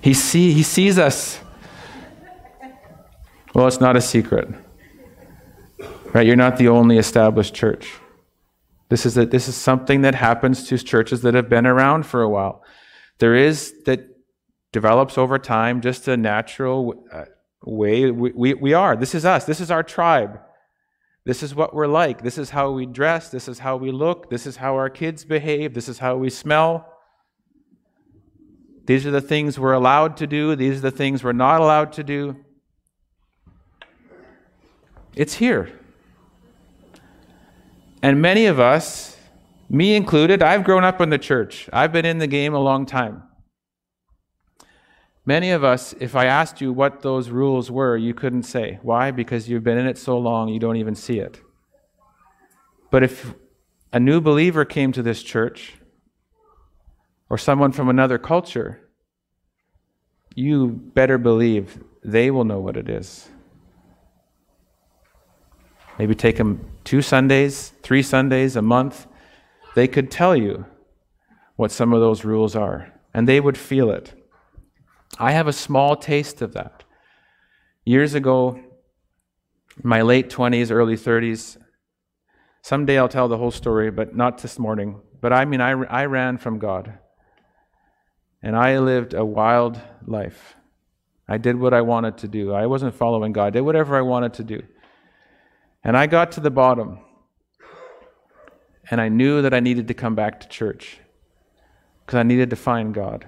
he, 0.00 0.14
see, 0.14 0.54
he 0.54 0.62
sees 0.62 0.98
us. 0.98 1.38
Well, 3.54 3.66
it's 3.66 3.78
not 3.78 3.94
a 3.94 4.00
secret. 4.00 4.48
Right? 6.14 6.26
You're 6.26 6.36
not 6.36 6.56
the 6.56 6.68
only 6.68 6.96
established 6.96 7.54
church. 7.54 7.92
This 8.88 9.04
is, 9.04 9.18
a, 9.18 9.26
this 9.26 9.48
is 9.48 9.54
something 9.54 10.00
that 10.00 10.14
happens 10.14 10.66
to 10.68 10.78
churches 10.78 11.20
that 11.20 11.34
have 11.34 11.50
been 11.50 11.66
around 11.66 12.06
for 12.06 12.22
a 12.22 12.28
while. 12.30 12.64
There 13.18 13.34
is, 13.34 13.74
that 13.84 14.08
develops 14.72 15.18
over 15.18 15.38
time, 15.38 15.82
just 15.82 16.08
a 16.08 16.16
natural. 16.16 17.04
Uh, 17.12 17.26
way 17.64 18.10
we, 18.10 18.32
we, 18.32 18.54
we 18.54 18.72
are. 18.72 18.96
This 18.96 19.14
is 19.14 19.24
us. 19.24 19.44
This 19.44 19.60
is 19.60 19.70
our 19.70 19.82
tribe. 19.82 20.40
This 21.24 21.42
is 21.42 21.54
what 21.54 21.74
we're 21.74 21.86
like. 21.86 22.22
This 22.22 22.38
is 22.38 22.50
how 22.50 22.70
we 22.70 22.86
dress. 22.86 23.28
This 23.28 23.46
is 23.46 23.58
how 23.58 23.76
we 23.76 23.90
look. 23.92 24.30
This 24.30 24.46
is 24.46 24.56
how 24.56 24.74
our 24.76 24.88
kids 24.88 25.24
behave. 25.24 25.74
This 25.74 25.88
is 25.88 25.98
how 25.98 26.16
we 26.16 26.30
smell. 26.30 26.86
These 28.86 29.06
are 29.06 29.10
the 29.10 29.20
things 29.20 29.58
we're 29.58 29.74
allowed 29.74 30.16
to 30.16 30.26
do. 30.26 30.56
These 30.56 30.78
are 30.78 30.80
the 30.80 30.90
things 30.90 31.22
we're 31.22 31.32
not 31.32 31.60
allowed 31.60 31.92
to 31.92 32.02
do. 32.02 32.36
It's 35.14 35.34
here. 35.34 35.70
And 38.02 38.22
many 38.22 38.46
of 38.46 38.58
us, 38.58 39.18
me 39.68 39.94
included, 39.94 40.42
I've 40.42 40.64
grown 40.64 40.84
up 40.84 41.00
in 41.00 41.10
the 41.10 41.18
church. 41.18 41.68
I've 41.72 41.92
been 41.92 42.06
in 42.06 42.18
the 42.18 42.26
game 42.26 42.54
a 42.54 42.58
long 42.58 42.86
time. 42.86 43.22
Many 45.30 45.52
of 45.52 45.62
us, 45.62 45.94
if 46.00 46.16
I 46.16 46.24
asked 46.24 46.60
you 46.60 46.72
what 46.72 47.02
those 47.02 47.30
rules 47.30 47.70
were, 47.70 47.96
you 47.96 48.14
couldn't 48.14 48.42
say. 48.42 48.80
Why? 48.82 49.12
Because 49.12 49.48
you've 49.48 49.62
been 49.62 49.78
in 49.78 49.86
it 49.86 49.96
so 49.96 50.18
long, 50.18 50.48
you 50.48 50.58
don't 50.58 50.74
even 50.74 50.96
see 50.96 51.20
it. 51.20 51.40
But 52.90 53.04
if 53.04 53.32
a 53.92 54.00
new 54.00 54.20
believer 54.20 54.64
came 54.64 54.90
to 54.90 55.02
this 55.04 55.22
church, 55.22 55.74
or 57.28 57.38
someone 57.38 57.70
from 57.70 57.88
another 57.88 58.18
culture, 58.18 58.80
you 60.34 60.66
better 60.66 61.16
believe 61.16 61.78
they 62.02 62.32
will 62.32 62.44
know 62.44 62.58
what 62.58 62.76
it 62.76 62.88
is. 62.88 63.28
Maybe 65.96 66.16
take 66.16 66.38
them 66.38 66.68
two 66.82 67.02
Sundays, 67.02 67.72
three 67.84 68.02
Sundays, 68.02 68.56
a 68.56 68.62
month. 68.62 69.06
They 69.76 69.86
could 69.86 70.10
tell 70.10 70.34
you 70.34 70.66
what 71.54 71.70
some 71.70 71.92
of 71.92 72.00
those 72.00 72.24
rules 72.24 72.56
are, 72.56 72.92
and 73.14 73.28
they 73.28 73.38
would 73.38 73.56
feel 73.56 73.92
it. 73.92 74.19
I 75.18 75.32
have 75.32 75.48
a 75.48 75.52
small 75.52 75.96
taste 75.96 76.42
of 76.42 76.52
that. 76.54 76.84
Years 77.84 78.14
ago, 78.14 78.60
my 79.82 80.02
late 80.02 80.30
20s, 80.30 80.70
early 80.70 80.96
30s, 80.96 81.56
someday 82.62 82.98
I'll 82.98 83.08
tell 83.08 83.28
the 83.28 83.38
whole 83.38 83.50
story, 83.50 83.90
but 83.90 84.14
not 84.14 84.38
this 84.38 84.58
morning. 84.58 85.00
But 85.20 85.32
I 85.32 85.44
mean, 85.44 85.60
I, 85.60 85.70
I 85.70 86.06
ran 86.06 86.38
from 86.38 86.58
God. 86.58 86.98
And 88.42 88.56
I 88.56 88.78
lived 88.78 89.12
a 89.12 89.24
wild 89.24 89.80
life. 90.06 90.56
I 91.28 91.38
did 91.38 91.56
what 91.56 91.74
I 91.74 91.82
wanted 91.82 92.18
to 92.18 92.28
do. 92.28 92.52
I 92.52 92.66
wasn't 92.66 92.94
following 92.94 93.32
God. 93.32 93.46
I 93.46 93.50
did 93.50 93.60
whatever 93.60 93.96
I 93.96 94.00
wanted 94.02 94.34
to 94.34 94.44
do. 94.44 94.62
And 95.84 95.96
I 95.96 96.06
got 96.06 96.32
to 96.32 96.40
the 96.40 96.50
bottom. 96.50 97.00
And 98.90 99.00
I 99.00 99.08
knew 99.08 99.42
that 99.42 99.54
I 99.54 99.60
needed 99.60 99.88
to 99.88 99.94
come 99.94 100.14
back 100.14 100.40
to 100.40 100.48
church 100.48 100.98
because 102.04 102.18
I 102.18 102.22
needed 102.22 102.50
to 102.50 102.56
find 102.56 102.92
God 102.94 103.26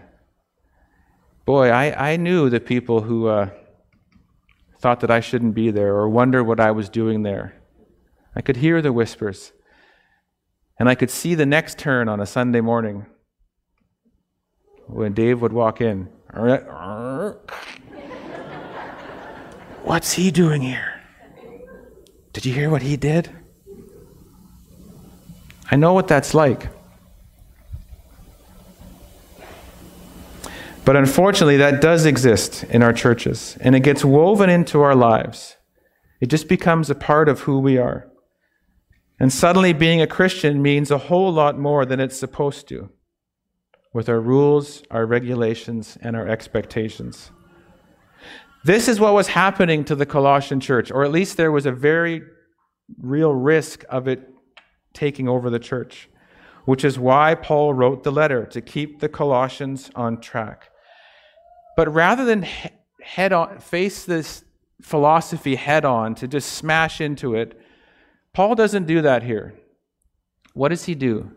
boy, 1.44 1.68
I, 1.70 2.12
I 2.12 2.16
knew 2.16 2.49
the 2.49 2.61
people 2.61 3.02
who 3.02 3.26
uh, 3.28 3.50
thought 4.78 5.00
that 5.00 5.11
I 5.11 5.20
shouldn't 5.20 5.54
be 5.54 5.70
there 5.70 5.94
or 5.94 6.08
wonder 6.08 6.42
what 6.42 6.61
I 6.61 6.70
was 6.70 6.88
doing 6.88 7.22
there. 7.22 7.54
I 8.34 8.40
could 8.40 8.56
hear 8.56 8.82
the 8.82 8.92
whispers. 8.92 9.52
And 10.78 10.88
I 10.88 10.94
could 10.94 11.11
see 11.11 11.34
the 11.34 11.46
next 11.46 11.78
turn 11.78 12.08
on 12.08 12.20
a 12.20 12.26
Sunday 12.26 12.61
morning 12.61 13.06
when 14.87 15.12
Dave 15.12 15.40
would 15.42 15.52
walk 15.52 15.80
in. 15.80 16.08
What's 19.84 20.12
he 20.14 20.30
doing 20.30 20.62
here? 20.62 21.00
Did 22.32 22.46
you 22.46 22.52
hear 22.52 22.70
what 22.70 22.82
he 22.82 22.96
did? 22.96 23.30
I 25.70 25.76
know 25.76 25.92
what 25.92 26.08
that's 26.08 26.34
like. 26.34 26.68
But 30.84 30.96
unfortunately, 30.96 31.58
that 31.58 31.80
does 31.80 32.06
exist 32.06 32.64
in 32.64 32.82
our 32.82 32.92
churches, 32.92 33.56
and 33.60 33.76
it 33.76 33.80
gets 33.80 34.04
woven 34.04 34.50
into 34.50 34.80
our 34.80 34.96
lives. 34.96 35.56
It 36.20 36.26
just 36.26 36.48
becomes 36.48 36.90
a 36.90 36.96
part 36.96 37.28
of 37.28 37.40
who 37.40 37.60
we 37.60 37.78
are. 37.78 38.08
And 39.20 39.32
suddenly, 39.32 39.72
being 39.72 40.02
a 40.02 40.08
Christian 40.08 40.60
means 40.60 40.90
a 40.90 40.98
whole 40.98 41.32
lot 41.32 41.56
more 41.56 41.84
than 41.86 42.00
it's 42.00 42.18
supposed 42.18 42.66
to, 42.68 42.90
with 43.94 44.08
our 44.08 44.20
rules, 44.20 44.82
our 44.90 45.06
regulations, 45.06 45.96
and 46.02 46.16
our 46.16 46.26
expectations. 46.26 47.30
This 48.64 48.88
is 48.88 48.98
what 48.98 49.14
was 49.14 49.28
happening 49.28 49.84
to 49.84 49.94
the 49.94 50.06
Colossian 50.06 50.58
church, 50.58 50.90
or 50.90 51.04
at 51.04 51.12
least 51.12 51.36
there 51.36 51.52
was 51.52 51.66
a 51.66 51.72
very 51.72 52.22
real 52.98 53.32
risk 53.32 53.84
of 53.88 54.08
it 54.08 54.28
taking 54.92 55.28
over 55.28 55.48
the 55.48 55.60
church, 55.60 56.08
which 56.64 56.84
is 56.84 56.98
why 56.98 57.36
Paul 57.36 57.72
wrote 57.72 58.02
the 58.02 58.10
letter 58.10 58.44
to 58.46 58.60
keep 58.60 58.98
the 58.98 59.08
Colossians 59.08 59.88
on 59.94 60.20
track. 60.20 60.70
But 61.76 61.92
rather 61.92 62.24
than 62.24 62.46
head 63.02 63.32
on 63.32 63.58
face 63.58 64.04
this 64.04 64.44
philosophy 64.80 65.54
head 65.54 65.84
on 65.84 66.14
to 66.16 66.28
just 66.28 66.52
smash 66.52 67.00
into 67.00 67.34
it, 67.34 67.58
Paul 68.32 68.54
doesn't 68.54 68.86
do 68.86 69.02
that 69.02 69.22
here. 69.22 69.54
What 70.54 70.68
does 70.68 70.84
he 70.84 70.94
do? 70.94 71.30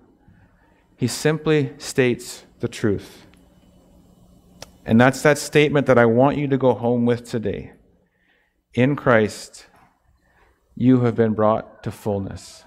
He 0.97 1.07
simply 1.07 1.73
states 1.77 2.43
the 2.59 2.67
truth. 2.67 3.25
And 4.85 5.01
that's 5.01 5.21
that 5.23 5.37
statement 5.37 5.87
that 5.87 5.97
I 5.97 6.05
want 6.05 6.37
you 6.37 6.47
to 6.47 6.57
go 6.57 6.73
home 6.73 7.05
with 7.05 7.29
today. 7.29 7.73
In 8.73 8.95
Christ, 8.95 9.65
you 10.75 11.01
have 11.01 11.15
been 11.15 11.33
brought 11.33 11.83
to 11.83 11.91
fullness. 11.91 12.63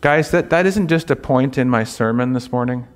Guys, 0.00 0.30
that, 0.30 0.50
that 0.50 0.66
isn't 0.66 0.88
just 0.88 1.10
a 1.10 1.16
point 1.16 1.58
in 1.58 1.68
my 1.68 1.84
sermon 1.84 2.32
this 2.32 2.50
morning. 2.50 2.86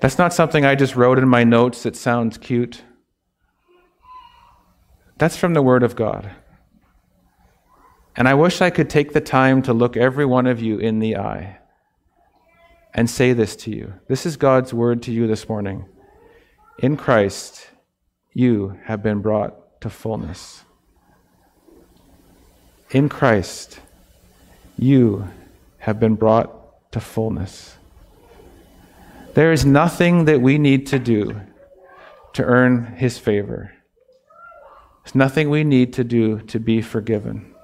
That's 0.00 0.18
not 0.18 0.32
something 0.32 0.64
I 0.64 0.74
just 0.74 0.94
wrote 0.94 1.18
in 1.18 1.28
my 1.28 1.44
notes 1.44 1.82
that 1.82 1.96
sounds 1.96 2.38
cute. 2.38 2.82
That's 5.16 5.36
from 5.36 5.54
the 5.54 5.62
Word 5.62 5.82
of 5.82 5.96
God. 5.96 6.30
And 8.16 8.28
I 8.28 8.34
wish 8.34 8.60
I 8.60 8.70
could 8.70 8.90
take 8.90 9.12
the 9.12 9.20
time 9.20 9.62
to 9.62 9.72
look 9.72 9.96
every 9.96 10.24
one 10.24 10.46
of 10.46 10.60
you 10.60 10.78
in 10.78 10.98
the 10.98 11.16
eye 11.16 11.58
and 12.94 13.08
say 13.08 13.32
this 13.32 13.56
to 13.56 13.70
you. 13.70 13.94
This 14.08 14.26
is 14.26 14.36
God's 14.36 14.72
Word 14.74 15.02
to 15.04 15.12
you 15.12 15.26
this 15.26 15.48
morning. 15.48 15.86
In 16.80 16.96
Christ, 16.96 17.68
you 18.32 18.78
have 18.84 19.02
been 19.02 19.20
brought 19.20 19.80
to 19.80 19.90
fullness. 19.90 20.64
In 22.90 23.08
Christ, 23.08 23.80
you 24.76 25.28
have 25.78 25.98
been 25.98 26.14
brought 26.14 26.92
to 26.92 27.00
fullness. 27.00 27.77
There 29.38 29.52
is 29.52 29.64
nothing 29.64 30.24
that 30.24 30.40
we 30.40 30.58
need 30.58 30.88
to 30.88 30.98
do 30.98 31.40
to 32.32 32.42
earn 32.42 32.96
His 32.96 33.18
favor. 33.18 33.72
There's 35.04 35.14
nothing 35.14 35.48
we 35.48 35.62
need 35.62 35.92
to 35.92 36.02
do 36.02 36.40
to 36.40 36.58
be 36.58 36.82
forgiven 36.82 37.54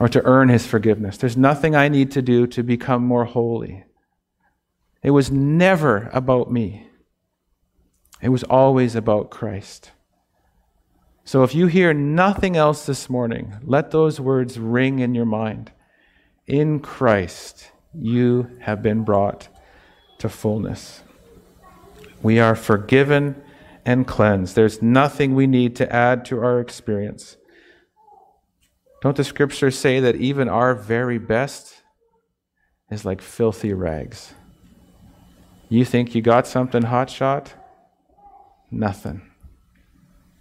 or 0.00 0.08
to 0.08 0.24
earn 0.24 0.48
His 0.48 0.66
forgiveness. 0.66 1.18
There's 1.18 1.36
nothing 1.36 1.76
I 1.76 1.88
need 1.90 2.12
to 2.12 2.22
do 2.22 2.46
to 2.46 2.62
become 2.62 3.04
more 3.04 3.26
holy. 3.26 3.84
It 5.02 5.10
was 5.10 5.30
never 5.30 6.08
about 6.14 6.50
me, 6.50 6.88
it 8.22 8.30
was 8.30 8.42
always 8.44 8.96
about 8.96 9.30
Christ. 9.30 9.90
So 11.24 11.42
if 11.42 11.54
you 11.54 11.66
hear 11.66 11.92
nothing 11.92 12.56
else 12.56 12.86
this 12.86 13.10
morning, 13.10 13.58
let 13.64 13.90
those 13.90 14.18
words 14.18 14.58
ring 14.58 15.00
in 15.00 15.14
your 15.14 15.26
mind. 15.26 15.72
In 16.46 16.80
Christ, 16.80 17.70
you 17.92 18.48
have 18.62 18.82
been 18.82 19.04
brought 19.04 19.51
to 20.22 20.28
fullness. 20.28 21.02
We 22.22 22.38
are 22.38 22.54
forgiven 22.54 23.42
and 23.84 24.06
cleansed. 24.06 24.54
There's 24.54 24.80
nothing 24.80 25.34
we 25.34 25.48
need 25.48 25.74
to 25.76 25.92
add 25.92 26.24
to 26.26 26.40
our 26.40 26.60
experience. 26.60 27.36
Don't 29.02 29.16
the 29.16 29.24
scriptures 29.24 29.76
say 29.76 29.98
that 29.98 30.14
even 30.14 30.48
our 30.48 30.76
very 30.76 31.18
best 31.18 31.82
is 32.88 33.04
like 33.04 33.20
filthy 33.20 33.72
rags? 33.74 34.34
You 35.68 35.84
think 35.84 36.14
you 36.14 36.22
got 36.22 36.46
something 36.46 36.82
hot 36.82 37.10
shot? 37.10 37.54
Nothing. 38.70 39.22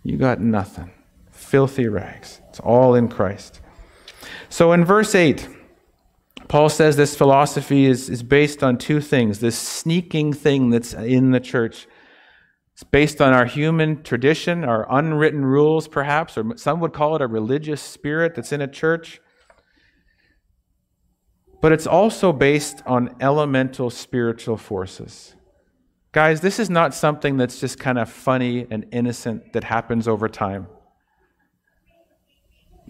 You 0.04 0.18
got 0.18 0.40
nothing. 0.40 0.92
Filthy 1.32 1.88
rags. 1.88 2.40
It's 2.50 2.60
all 2.60 2.94
in 2.94 3.08
Christ. 3.08 3.62
So 4.48 4.74
in 4.74 4.86
verse 4.86 5.16
8, 5.16 5.48
Paul 6.52 6.68
says 6.68 6.98
this 6.98 7.16
philosophy 7.16 7.86
is, 7.86 8.10
is 8.10 8.24
based 8.24 8.62
on 8.62 8.78
two 8.78 9.00
things 9.00 9.40
this 9.40 9.58
sneaking 9.58 10.34
thing 10.34 10.70
that's 10.70 10.94
in 10.94 11.32
the 11.32 11.40
church. 11.40 11.88
It's 12.74 12.84
based 12.84 13.22
on 13.22 13.32
our 13.32 13.46
human 13.46 14.04
tradition, 14.04 14.66
our 14.66 14.86
unwritten 14.94 15.46
rules, 15.46 15.88
perhaps, 15.88 16.38
or 16.38 16.58
some 16.58 16.82
would 16.82 16.92
call 16.92 17.16
it 17.16 17.22
a 17.22 17.28
religious 17.28 17.82
spirit 17.82 18.36
that's 18.36 18.52
in 18.52 18.60
a 18.60 18.68
church. 18.68 19.22
But 21.62 21.72
it's 21.72 21.88
also 21.88 22.34
based 22.34 22.84
on 22.86 23.16
elemental 23.22 23.90
spiritual 23.90 24.58
forces. 24.58 25.36
Guys, 26.12 26.42
this 26.42 26.60
is 26.60 26.70
not 26.70 26.94
something 26.94 27.38
that's 27.38 27.62
just 27.62 27.80
kind 27.80 27.98
of 27.98 28.12
funny 28.12 28.68
and 28.70 28.88
innocent 28.92 29.54
that 29.54 29.64
happens 29.64 30.06
over 30.06 30.28
time. 30.28 30.68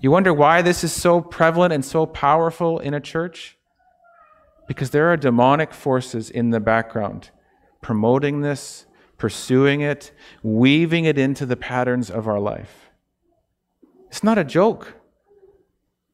You 0.01 0.09
wonder 0.09 0.33
why 0.33 0.63
this 0.63 0.83
is 0.83 0.91
so 0.91 1.21
prevalent 1.21 1.73
and 1.73 1.85
so 1.85 2.07
powerful 2.07 2.79
in 2.79 2.95
a 2.95 2.99
church? 2.99 3.57
Because 4.67 4.89
there 4.89 5.11
are 5.11 5.17
demonic 5.17 5.73
forces 5.73 6.29
in 6.29 6.49
the 6.49 6.59
background 6.59 7.29
promoting 7.81 8.41
this, 8.41 8.85
pursuing 9.17 9.81
it, 9.81 10.11
weaving 10.43 11.05
it 11.05 11.17
into 11.17 11.45
the 11.45 11.55
patterns 11.55 12.09
of 12.09 12.27
our 12.27 12.39
life. 12.39 12.89
It's 14.07 14.23
not 14.23 14.37
a 14.37 14.43
joke. 14.43 14.93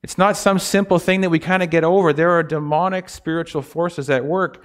It's 0.03 0.17
not 0.17 0.37
some 0.37 0.59
simple 0.59 0.99
thing 0.99 1.21
that 1.21 1.29
we 1.29 1.39
kind 1.39 1.63
of 1.63 1.69
get 1.69 1.83
over. 1.83 2.13
There 2.13 2.31
are 2.31 2.43
demonic 2.43 3.09
spiritual 3.09 3.61
forces 3.61 4.09
at 4.09 4.23
work 4.23 4.63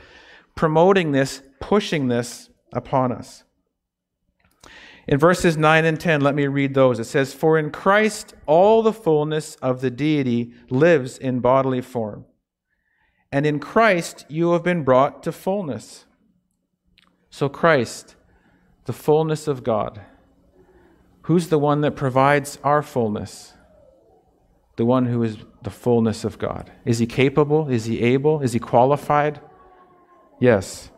promoting 0.54 1.12
this, 1.12 1.42
pushing 1.60 2.08
this 2.08 2.50
upon 2.72 3.10
us. 3.10 3.44
In 5.08 5.18
verses 5.18 5.56
9 5.56 5.84
and 5.84 5.98
10, 5.98 6.20
let 6.20 6.34
me 6.34 6.46
read 6.46 6.74
those. 6.74 7.00
It 7.00 7.04
says, 7.04 7.34
For 7.34 7.58
in 7.58 7.70
Christ 7.70 8.34
all 8.46 8.82
the 8.82 8.92
fullness 8.92 9.56
of 9.56 9.80
the 9.80 9.90
deity 9.90 10.52
lives 10.70 11.18
in 11.18 11.40
bodily 11.40 11.80
form. 11.80 12.24
And 13.32 13.44
in 13.46 13.58
Christ 13.58 14.24
you 14.28 14.52
have 14.52 14.62
been 14.62 14.84
brought 14.84 15.22
to 15.24 15.32
fullness. 15.32 16.04
So, 17.30 17.48
Christ, 17.48 18.14
the 18.84 18.92
fullness 18.92 19.48
of 19.48 19.64
God, 19.64 20.02
who's 21.22 21.48
the 21.48 21.58
one 21.58 21.80
that 21.80 21.96
provides 21.96 22.58
our 22.62 22.82
fullness? 22.82 23.54
The 24.76 24.84
one 24.84 25.06
who 25.06 25.22
is 25.22 25.38
the 25.62 25.70
fullness 25.70 26.24
of 26.24 26.38
God. 26.38 26.70
Is 26.84 26.98
he 26.98 27.06
capable? 27.06 27.68
Is 27.68 27.86
he 27.86 28.00
able? 28.00 28.40
Is 28.40 28.52
he 28.52 28.58
qualified? 28.58 29.40
Yes. 30.38 30.91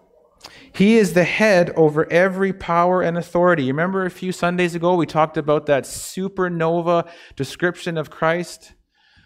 He 0.75 0.97
is 0.97 1.13
the 1.13 1.25
head 1.25 1.71
over 1.77 2.11
every 2.11 2.53
power 2.53 3.01
and 3.01 3.17
authority. 3.17 3.67
Remember 3.69 4.05
a 4.05 4.11
few 4.11 4.33
Sundays 4.33 4.75
ago 4.75 4.97
we 4.97 5.07
talked 5.07 5.37
about 5.37 5.67
that 5.67 5.85
supernova 5.85 7.09
description 7.37 7.97
of 7.97 8.11
Christ? 8.11 8.73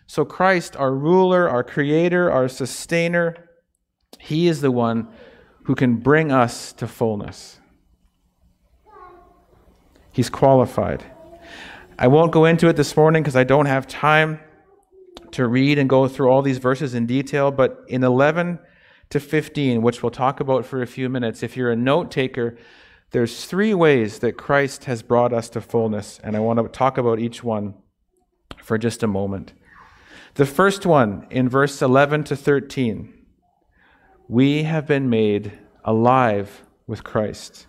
So, 0.07 0.27
Christ, 0.27 0.77
our 0.77 0.95
ruler, 0.95 1.49
our 1.49 1.65
creator, 1.65 2.31
our 2.31 2.49
sustainer, 2.49 3.49
he 4.19 4.47
is 4.47 4.61
the 4.61 4.71
one 4.71 5.09
who 5.65 5.75
can 5.75 5.97
bring 5.97 6.31
us 6.31 6.73
to 6.75 6.87
fullness. 6.87 7.61
He's 10.13 10.29
qualified. 10.29 11.05
I 11.99 12.09
won't 12.09 12.31
go 12.31 12.45
into 12.45 12.69
it 12.69 12.77
this 12.77 12.95
morning 12.95 13.23
because 13.23 13.37
I 13.37 13.45
don't 13.45 13.67
have 13.67 13.87
time 13.87 14.41
to 15.33 15.47
read 15.47 15.79
and 15.79 15.89
go 15.89 16.09
through 16.09 16.29
all 16.29 16.43
these 16.43 16.59
verses 16.59 16.95
in 16.95 17.07
detail, 17.07 17.51
but 17.51 17.85
in 17.89 18.05
11 18.05 18.59
to 19.11 19.21
15, 19.21 19.83
which 19.83 20.03
we'll 20.03 20.11
talk 20.11 20.40
about 20.40 20.66
for 20.66 20.83
a 20.83 20.87
few 20.87 21.09
minutes. 21.09 21.42
If 21.42 21.57
you're 21.57 21.71
a 21.71 21.77
note 21.77 22.11
taker, 22.11 22.57
there's 23.11 23.47
three 23.47 23.73
ways 23.73 24.18
that 24.18 24.37
Christ 24.37 24.85
has 24.85 25.03
brought 25.03 25.33
us 25.33 25.49
to 25.51 25.61
fullness, 25.61 26.21
and 26.23 26.37
I 26.37 26.40
want 26.40 26.59
to 26.59 26.68
talk 26.68 26.99
about 26.99 27.18
each 27.18 27.42
one 27.42 27.75
for 28.62 28.77
just 28.77 29.03
a 29.03 29.07
moment. 29.07 29.55
The 30.35 30.47
first 30.47 30.85
one 30.85 31.27
in 31.31 31.49
verse 31.49 31.81
11 31.81 32.25
to 32.25 32.37
13 32.37 33.14
we 34.31 34.64
have 34.64 34.87
been 34.87 35.09
made 35.09 35.59
alive 35.87 36.62
with 36.87 37.03
Christ. 37.03 37.66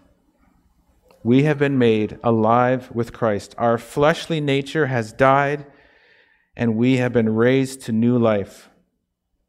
We 1.24 1.44
have 1.44 1.58
been 1.58 1.78
made 1.78 2.20
alive 2.22 2.92
with 2.94 3.14
Christ. 3.14 3.56
Our 3.58 3.78
fleshly 3.78 4.42
nature 4.42 4.88
has 4.88 5.14
died, 5.14 5.66
and 6.58 6.76
we 6.76 6.98
have 6.98 7.14
been 7.14 7.34
raised 7.34 7.82
to 7.84 7.94
new 7.94 8.18
life. 8.18 8.70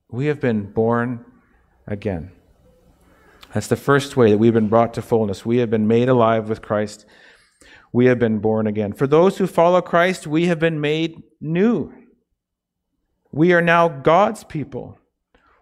We 0.08 0.26
have 0.26 0.38
been 0.38 0.70
born 0.70 1.24
again. 1.86 2.30
That's 3.54 3.66
the 3.66 3.76
first 3.76 4.16
way 4.16 4.30
that 4.30 4.38
we've 4.38 4.54
been 4.54 4.68
brought 4.68 4.94
to 4.94 5.02
fullness. 5.02 5.44
We 5.44 5.58
have 5.58 5.70
been 5.70 5.88
made 5.88 6.08
alive 6.08 6.48
with 6.48 6.62
Christ. 6.62 7.04
We 7.92 8.06
have 8.06 8.18
been 8.18 8.38
born 8.38 8.66
again. 8.66 8.92
For 8.92 9.06
those 9.06 9.38
who 9.38 9.46
follow 9.46 9.80
Christ, 9.80 10.26
we 10.26 10.46
have 10.46 10.60
been 10.60 10.80
made 10.80 11.22
new. 11.40 11.92
We 13.32 13.52
are 13.52 13.62
now 13.62 13.88
God's 13.88 14.44
people. 14.44 14.98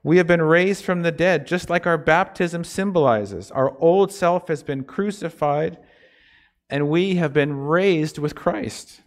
We 0.02 0.18
have 0.18 0.26
been 0.26 0.42
raised 0.42 0.84
from 0.84 1.02
the 1.02 1.12
dead, 1.12 1.46
just 1.46 1.70
like 1.70 1.86
our 1.86 1.98
baptism 1.98 2.64
symbolizes. 2.64 3.50
Our 3.50 3.76
old 3.78 4.12
self 4.12 4.48
has 4.48 4.62
been 4.62 4.84
crucified, 4.84 5.78
and 6.70 6.88
we 6.88 7.16
have 7.16 7.32
been 7.32 7.54
raised 7.54 8.18
with 8.18 8.34
Christ. 8.34 9.00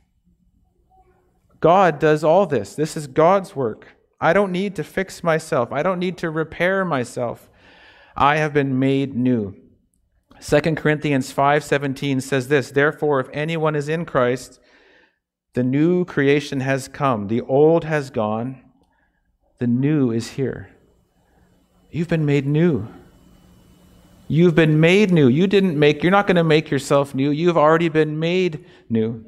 God 1.59 1.99
does 1.99 2.23
all 2.23 2.47
this. 2.47 2.75
This 2.75 2.97
is 2.97 3.07
God's 3.07 3.55
work. 3.55 3.87
I 4.21 4.33
don't 4.33 4.51
need 4.51 4.75
to 4.75 4.83
fix 4.83 5.23
myself. 5.23 5.73
I 5.73 5.81
don't 5.81 5.99
need 5.99 6.17
to 6.19 6.29
repair 6.29 6.85
myself. 6.85 7.49
I 8.15 8.37
have 8.37 8.53
been 8.53 8.77
made 8.77 9.15
new. 9.15 9.55
2 10.39 10.75
Corinthians 10.77 11.31
5:17 11.31 12.21
says 12.21 12.47
this, 12.47 12.69
"Therefore 12.69 13.19
if 13.19 13.27
anyone 13.33 13.75
is 13.75 13.89
in 13.89 14.05
Christ, 14.05 14.59
the 15.53 15.63
new 15.63 16.05
creation 16.05 16.59
has 16.59 16.87
come. 16.87 17.27
The 17.27 17.41
old 17.41 17.83
has 17.85 18.11
gone, 18.11 18.61
the 19.59 19.67
new 19.67 20.11
is 20.11 20.31
here." 20.31 20.69
You've 21.89 22.07
been 22.07 22.25
made 22.25 22.45
new. 22.45 22.87
You've 24.27 24.55
been 24.55 24.79
made 24.79 25.11
new. 25.11 25.27
You 25.27 25.45
didn't 25.45 25.77
make, 25.77 26.03
you're 26.03 26.11
not 26.11 26.25
going 26.25 26.37
to 26.37 26.43
make 26.43 26.71
yourself 26.71 27.13
new. 27.13 27.31
You've 27.31 27.57
already 27.57 27.89
been 27.89 28.17
made 28.17 28.65
new. 28.89 29.25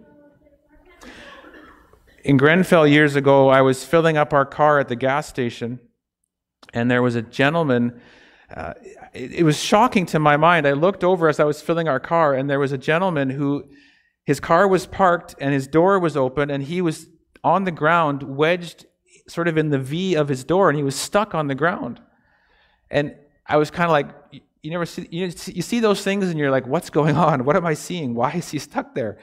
In 2.24 2.38
Grenfell 2.38 2.88
years 2.88 3.18
ago, 3.18 3.50
I 3.50 3.62
was 3.62 3.84
filling 3.84 4.16
up 4.16 4.32
our 4.32 4.46
car 4.46 4.80
at 4.80 4.88
the 4.88 4.96
gas 4.96 5.28
station, 5.28 5.82
and 6.74 6.90
there 6.90 7.02
was 7.02 7.16
a 7.16 7.22
gentleman. 7.22 8.00
Uh, 8.56 8.74
it, 9.14 9.32
it 9.34 9.44
was 9.44 9.62
shocking 9.62 10.06
to 10.08 10.20
my 10.20 10.38
mind. 10.38 10.66
I 10.66 10.72
looked 10.72 11.04
over 11.04 11.28
as 11.28 11.42
I 11.42 11.44
was 11.44 11.62
filling 11.62 11.90
our 11.90 12.00
car, 12.00 12.34
and 12.34 12.50
there 12.50 12.60
was 12.60 12.72
a 12.72 12.78
gentleman 12.78 13.30
who 13.30 13.66
his 14.24 14.40
car 14.40 14.70
was 14.70 14.86
parked 14.86 15.36
and 15.40 15.54
his 15.54 15.68
door 15.68 16.00
was 16.00 16.16
open, 16.16 16.50
and 16.50 16.64
he 16.64 16.82
was 16.82 17.10
on 17.44 17.66
the 17.66 17.72
ground, 17.72 18.24
wedged 18.24 18.86
sort 19.28 19.50
of 19.50 19.58
in 19.58 19.70
the 19.70 19.80
V 19.80 20.16
of 20.16 20.30
his 20.30 20.46
door, 20.46 20.70
and 20.70 20.78
he 20.78 20.84
was 20.84 20.96
stuck 20.96 21.36
on 21.36 21.48
the 21.48 21.56
ground. 21.56 22.02
And 22.90 23.16
I 23.46 23.58
was 23.58 23.70
kind 23.70 23.86
of 23.86 23.92
like, 23.92 24.08
you 24.62 24.72
never 24.72 24.86
see 24.86 25.10
you, 25.12 25.26
you 25.48 25.62
see 25.62 25.82
those 25.82 26.02
things 26.04 26.30
and 26.30 26.40
you're 26.40 26.50
like 26.50 26.66
what's 26.66 26.90
going 26.90 27.18
on 27.18 27.44
what 27.44 27.58
am 27.58 27.66
i 27.66 27.74
seeing 27.74 28.16
why 28.16 28.32
is 28.32 28.50
he 28.50 28.58
stuck 28.58 28.96
there 28.96 29.18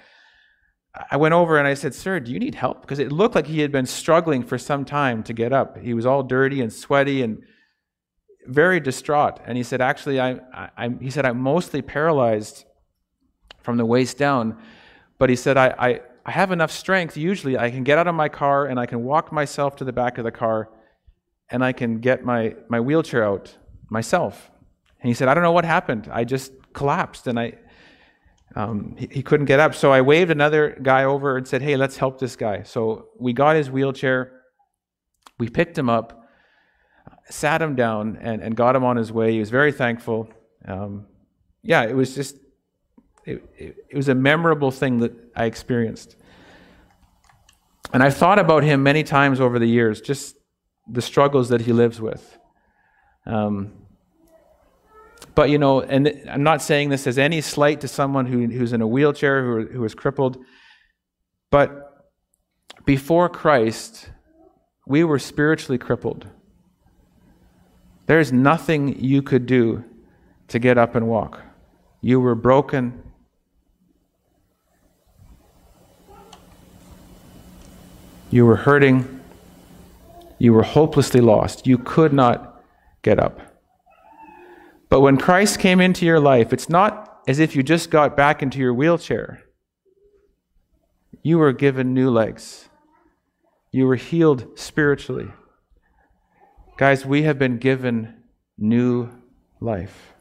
i 1.10 1.16
went 1.16 1.34
over 1.34 1.58
and 1.58 1.66
i 1.66 1.74
said 1.74 1.94
sir 1.94 2.20
do 2.20 2.32
you 2.32 2.38
need 2.38 2.54
help? 2.54 2.80
Because 2.82 2.98
it 2.98 3.12
looked 3.12 3.34
like 3.34 3.46
he 3.46 3.60
had 3.60 3.72
been 3.72 3.86
struggling 3.86 4.42
for 4.42 4.58
some 4.58 4.84
time 4.84 5.22
to 5.24 5.32
get 5.32 5.52
up. 5.52 5.78
He 5.78 5.94
was 5.94 6.06
all 6.06 6.22
dirty 6.22 6.60
and 6.60 6.72
sweaty 6.72 7.22
and 7.22 7.42
very 8.46 8.80
distraught. 8.80 9.40
And 9.46 9.56
he 9.56 9.62
said 9.62 9.80
actually 9.80 10.20
i, 10.20 10.38
I 10.76 10.90
he 11.00 11.10
said 11.10 11.24
i'm 11.24 11.40
mostly 11.40 11.82
paralyzed 11.82 12.64
from 13.62 13.76
the 13.76 13.86
waist 13.86 14.18
down 14.18 14.58
but 15.18 15.28
he 15.28 15.36
said 15.36 15.56
I, 15.56 15.74
I 15.78 16.00
i 16.26 16.30
have 16.30 16.52
enough 16.52 16.70
strength. 16.70 17.16
Usually 17.16 17.58
i 17.58 17.70
can 17.70 17.84
get 17.84 17.98
out 17.98 18.08
of 18.08 18.14
my 18.14 18.28
car 18.28 18.66
and 18.66 18.80
i 18.80 18.86
can 18.86 19.04
walk 19.04 19.32
myself 19.32 19.76
to 19.76 19.84
the 19.84 19.92
back 19.92 20.18
of 20.18 20.24
the 20.24 20.32
car 20.32 20.70
and 21.50 21.64
i 21.64 21.72
can 21.72 22.00
get 22.00 22.24
my 22.24 22.54
my 22.68 22.80
wheelchair 22.80 23.24
out 23.24 23.56
myself. 23.90 24.50
And 25.00 25.08
he 25.08 25.14
said, 25.14 25.28
I 25.28 25.34
don't 25.34 25.42
know 25.42 25.52
what 25.52 25.64
happened. 25.64 26.08
I 26.10 26.24
just 26.24 26.52
collapsed 26.72 27.26
and 27.26 27.38
I, 27.38 27.54
um, 28.56 28.96
he, 28.98 29.08
he, 29.10 29.22
couldn't 29.22 29.46
get 29.46 29.60
up. 29.60 29.74
So 29.74 29.92
I 29.92 30.00
waved 30.00 30.30
another 30.30 30.76
guy 30.82 31.04
over 31.04 31.36
and 31.36 31.46
said, 31.46 31.62
Hey, 31.62 31.76
let's 31.76 31.96
help 31.96 32.18
this 32.18 32.34
guy. 32.34 32.64
So 32.64 33.08
we 33.18 33.32
got 33.32 33.56
his 33.56 33.70
wheelchair, 33.70 34.42
we 35.38 35.48
picked 35.48 35.78
him 35.78 35.88
up, 35.88 36.28
sat 37.28 37.62
him 37.62 37.76
down, 37.76 38.18
and, 38.20 38.42
and 38.42 38.56
got 38.56 38.74
him 38.74 38.84
on 38.84 38.96
his 38.96 39.12
way. 39.12 39.32
He 39.32 39.38
was 39.38 39.50
very 39.50 39.72
thankful. 39.72 40.28
Um, 40.66 41.06
yeah, 41.62 41.84
it 41.84 41.94
was 41.94 42.14
just, 42.14 42.36
it, 43.24 43.44
it, 43.56 43.76
it 43.90 43.96
was 43.96 44.08
a 44.08 44.14
memorable 44.14 44.70
thing 44.70 44.98
that 44.98 45.12
I 45.36 45.44
experienced. 45.44 46.16
And 47.92 48.02
I've 48.02 48.16
thought 48.16 48.38
about 48.38 48.62
him 48.62 48.82
many 48.82 49.02
times 49.02 49.40
over 49.40 49.58
the 49.58 49.66
years, 49.66 50.00
just 50.00 50.36
the 50.88 51.02
struggles 51.02 51.48
that 51.50 51.62
he 51.62 51.72
lives 51.72 52.00
with. 52.00 52.38
Um, 53.26 53.72
but, 55.34 55.50
you 55.50 55.58
know, 55.58 55.80
and 55.80 56.08
I'm 56.28 56.42
not 56.42 56.62
saying 56.62 56.88
this 56.88 57.06
as 57.06 57.18
any 57.18 57.40
slight 57.40 57.80
to 57.82 57.88
someone 57.88 58.26
who, 58.26 58.46
who's 58.46 58.72
in 58.72 58.80
a 58.80 58.86
wheelchair, 58.86 59.44
who, 59.44 59.66
who 59.66 59.84
is 59.84 59.94
crippled, 59.94 60.38
but 61.50 61.90
before 62.84 63.28
Christ, 63.28 64.10
we 64.86 65.04
were 65.04 65.18
spiritually 65.18 65.78
crippled. 65.78 66.26
There's 68.06 68.32
nothing 68.32 69.00
you 69.00 69.22
could 69.22 69.46
do 69.46 69.84
to 70.48 70.58
get 70.58 70.78
up 70.78 70.96
and 70.96 71.06
walk. 71.06 71.42
You 72.00 72.18
were 72.18 72.34
broken. 72.34 73.02
You 78.30 78.46
were 78.46 78.56
hurting. 78.56 79.20
You 80.38 80.52
were 80.52 80.62
hopelessly 80.62 81.20
lost. 81.20 81.66
You 81.66 81.78
could 81.78 82.12
not 82.12 82.64
get 83.02 83.18
up. 83.18 83.49
But 84.90 85.00
when 85.00 85.16
Christ 85.16 85.60
came 85.60 85.80
into 85.80 86.04
your 86.04 86.18
life, 86.18 86.52
it's 86.52 86.68
not 86.68 87.22
as 87.28 87.38
if 87.38 87.54
you 87.54 87.62
just 87.62 87.90
got 87.90 88.16
back 88.16 88.42
into 88.42 88.58
your 88.58 88.74
wheelchair. 88.74 89.44
You 91.22 91.38
were 91.38 91.52
given 91.52 91.94
new 91.94 92.10
legs. 92.10 92.68
You 93.70 93.86
were 93.86 93.94
healed 93.94 94.58
spiritually. 94.58 95.28
Guys, 96.76 97.06
we 97.06 97.22
have 97.22 97.38
been 97.38 97.58
given 97.58 98.16
new 98.58 99.08
life. 99.60 100.14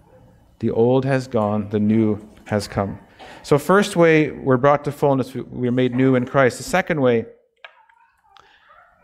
The 0.60 0.70
old 0.70 1.04
has 1.04 1.28
gone, 1.28 1.70
the 1.70 1.80
new 1.80 2.30
has 2.46 2.68
come. 2.68 3.00
So, 3.42 3.58
first 3.58 3.96
way 3.96 4.30
we're 4.30 4.58
brought 4.58 4.84
to 4.84 4.92
fullness, 4.92 5.34
we're 5.34 5.72
made 5.72 5.96
new 5.96 6.16
in 6.16 6.26
Christ. 6.26 6.58
The 6.58 6.64
second 6.64 7.02
way, 7.02 7.26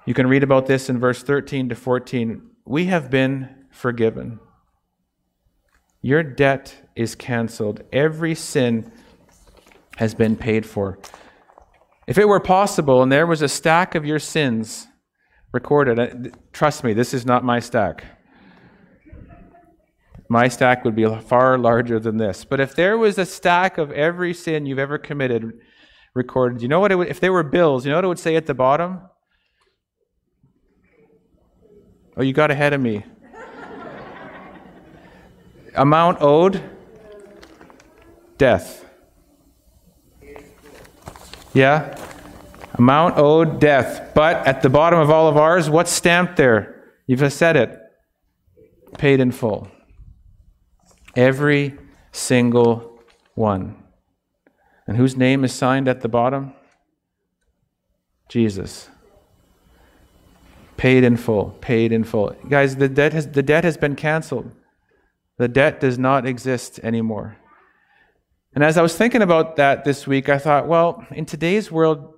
you 0.06 0.13
can 0.13 0.28
read 0.28 0.43
about 0.43 0.67
this 0.67 0.89
in 0.89 0.99
verse 0.99 1.23
13 1.23 1.69
to 1.69 1.75
14. 1.75 2.41
We 2.65 2.86
have 2.86 3.10
been 3.10 3.49
forgiven. 3.71 4.39
Your 6.06 6.22
debt 6.22 6.76
is 6.96 7.15
canceled. 7.15 7.82
Every 7.91 8.36
sin 8.36 8.91
has 9.98 10.13
been 10.13 10.36
paid 10.36 10.63
for. 10.63 11.00
If 12.06 12.20
it 12.20 12.28
were 12.28 12.39
possible 12.39 13.02
and 13.02 13.12
there 13.12 13.26
was 13.26 13.41
a 13.41 13.48
stack 13.48 13.96
of 13.96 14.06
your 14.06 14.20
sins 14.20 14.86
recorded, 15.52 15.98
uh, 15.98 16.30
trust 16.54 16.84
me, 16.84 16.94
this 16.94 17.12
is 17.12 17.26
not 17.26 17.44
my 17.44 17.60
stack. 17.60 18.06
My 20.30 20.48
stack 20.48 20.86
would 20.86 20.96
be 20.96 21.08
far 21.22 21.58
larger 21.58 22.00
than 22.00 22.18
this. 22.18 22.46
But 22.46 22.60
if 22.60 22.76
there 22.76 23.00
was 23.00 23.18
a 23.18 23.26
stack 23.26 23.80
of 23.80 23.91
every 23.91 24.36
sin 24.36 24.68
you've 24.68 24.78
ever 24.78 25.00
committed 25.00 25.54
recorded, 26.13 26.62
you 26.62 26.68
know 26.68 26.80
what 26.80 26.91
it 26.91 26.98
would, 26.98 27.08
if 27.08 27.20
there 27.20 27.34
were 27.34 27.41
bills, 27.41 27.84
you 27.84 27.89
know 27.89 27.98
what 27.98 28.06
it 28.06 28.10
would 28.10 28.20
say 28.20 28.36
at 28.36 28.46
the 28.46 28.54
bottom? 28.54 29.02
Oh, 32.15 32.22
you 32.22 32.32
got 32.32 32.52
ahead 32.52 32.74
of 32.74 32.80
me 32.80 33.06
amount 35.75 36.17
owed? 36.21 36.61
Death. 38.38 38.85
Yeah? 41.53 41.97
Amount 42.73 43.17
owed, 43.17 43.59
death. 43.61 44.11
But 44.13 44.45
at 44.45 44.61
the 44.61 44.69
bottom 44.69 44.99
of 44.99 45.09
all 45.09 45.27
of 45.27 45.38
ours, 45.38 45.69
what's 45.69 45.91
stamped 45.91 46.35
there? 46.35 46.83
You've 47.07 47.19
just 47.19 47.38
said 47.38 47.55
it. 47.55 47.79
Paid 48.97 49.19
in 49.19 49.31
full. 49.31 49.69
Every 51.15 51.77
single 52.11 52.99
one. 53.35 53.81
And 54.88 54.97
whose 54.97 55.15
name 55.15 55.43
is 55.43 55.53
signed 55.53 55.88
at 55.88 56.01
the 56.01 56.09
bottom? 56.09 56.53
Jesus. 58.27 58.89
Paid 60.77 61.03
in 61.03 61.15
full. 61.15 61.51
Paid 61.61 61.91
in 61.91 62.03
full. 62.03 62.35
Guys, 62.49 62.75
the 62.75 62.89
debt 62.89 63.13
has, 63.13 63.31
the 63.31 63.43
debt 63.43 63.63
has 63.63 63.77
been 63.77 63.95
canceled. 63.95 64.51
The 65.38 65.48
debt 65.48 65.80
does 65.80 66.00
not 66.00 66.26
exist 66.26 66.80
anymore. 66.80 67.38
And 68.54 68.63
as 68.63 68.78
I 68.78 68.82
was 68.82 68.95
thinking 68.95 69.21
about 69.21 69.58
that 69.58 69.84
this 69.84 70.08
week, 70.08 70.30
I 70.30 70.38
thought, 70.38 70.67
well, 70.67 71.06
in 71.12 71.26
today's 71.26 71.69
world, 71.69 72.13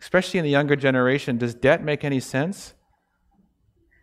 especially 0.00 0.38
in 0.38 0.44
the 0.44 0.50
younger 0.50 0.76
generation, 0.76 1.36
does 1.36 1.54
debt 1.54 1.84
make 1.84 2.04
any 2.04 2.20
sense? 2.20 2.72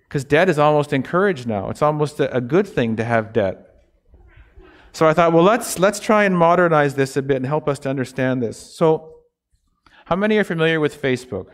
Because 0.07 0.23
debt 0.23 0.47
is 0.47 0.59
almost 0.59 0.93
encouraged 0.93 1.47
now. 1.47 1.69
It's 1.69 1.81
almost 1.81 2.19
a, 2.19 2.41
good 2.41 2.67
thing 2.67 2.97
to 2.97 3.03
have 3.03 3.33
debt. 3.33 3.67
So 4.91 5.07
I 5.07 5.13
thought, 5.13 5.31
well, 5.31 5.43
let's 5.43 5.79
let's 5.79 5.99
try 5.99 6.25
and 6.25 6.37
modernize 6.37 6.95
this 6.95 7.15
a 7.15 7.21
bit 7.21 7.37
and 7.37 7.45
help 7.45 7.67
us 7.67 7.79
to 7.79 7.89
understand 7.89 8.43
this. 8.43 8.57
So, 8.57 9.15
how 10.05 10.17
many 10.17 10.37
are 10.37 10.43
familiar 10.43 10.81
with 10.81 11.01
Facebook? 11.01 11.47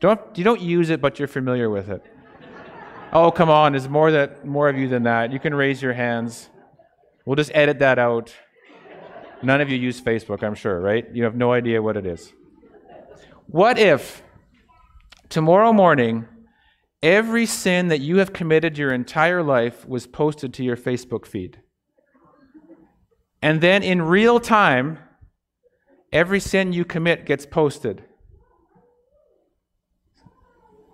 Don't 0.00 0.20
you 0.36 0.42
don't 0.42 0.60
use 0.60 0.90
it, 0.90 1.00
but 1.00 1.20
you're 1.20 1.28
familiar 1.28 1.70
with 1.70 1.88
it? 1.88 2.02
Oh, 3.12 3.30
come 3.30 3.50
on. 3.50 3.72
There's 3.72 3.88
more, 3.88 4.10
that, 4.10 4.46
more 4.46 4.68
of 4.68 4.78
you 4.78 4.88
than 4.88 5.02
that. 5.02 5.32
You 5.32 5.38
can 5.38 5.54
raise 5.54 5.82
your 5.82 5.92
hands. 5.92 6.48
We'll 7.26 7.36
just 7.36 7.50
edit 7.54 7.78
that 7.80 7.98
out. 7.98 8.34
None 9.42 9.60
of 9.60 9.68
you 9.68 9.76
use 9.76 10.00
Facebook, 10.00 10.42
I'm 10.42 10.54
sure, 10.54 10.80
right? 10.80 11.06
You 11.12 11.24
have 11.24 11.34
no 11.34 11.52
idea 11.52 11.82
what 11.82 11.96
it 11.96 12.06
is. 12.06 12.32
What 13.48 13.78
if 13.78 14.22
tomorrow 15.28 15.72
morning 15.72 16.26
every 17.02 17.44
sin 17.44 17.88
that 17.88 18.00
you 18.00 18.18
have 18.18 18.32
committed 18.32 18.78
your 18.78 18.92
entire 18.92 19.42
life 19.42 19.86
was 19.86 20.06
posted 20.06 20.54
to 20.54 20.64
your 20.64 20.76
Facebook 20.76 21.26
feed? 21.26 21.60
And 23.42 23.60
then 23.60 23.82
in 23.82 24.00
real 24.00 24.40
time, 24.40 25.00
every 26.12 26.40
sin 26.40 26.72
you 26.72 26.84
commit 26.84 27.26
gets 27.26 27.44
posted. 27.44 28.04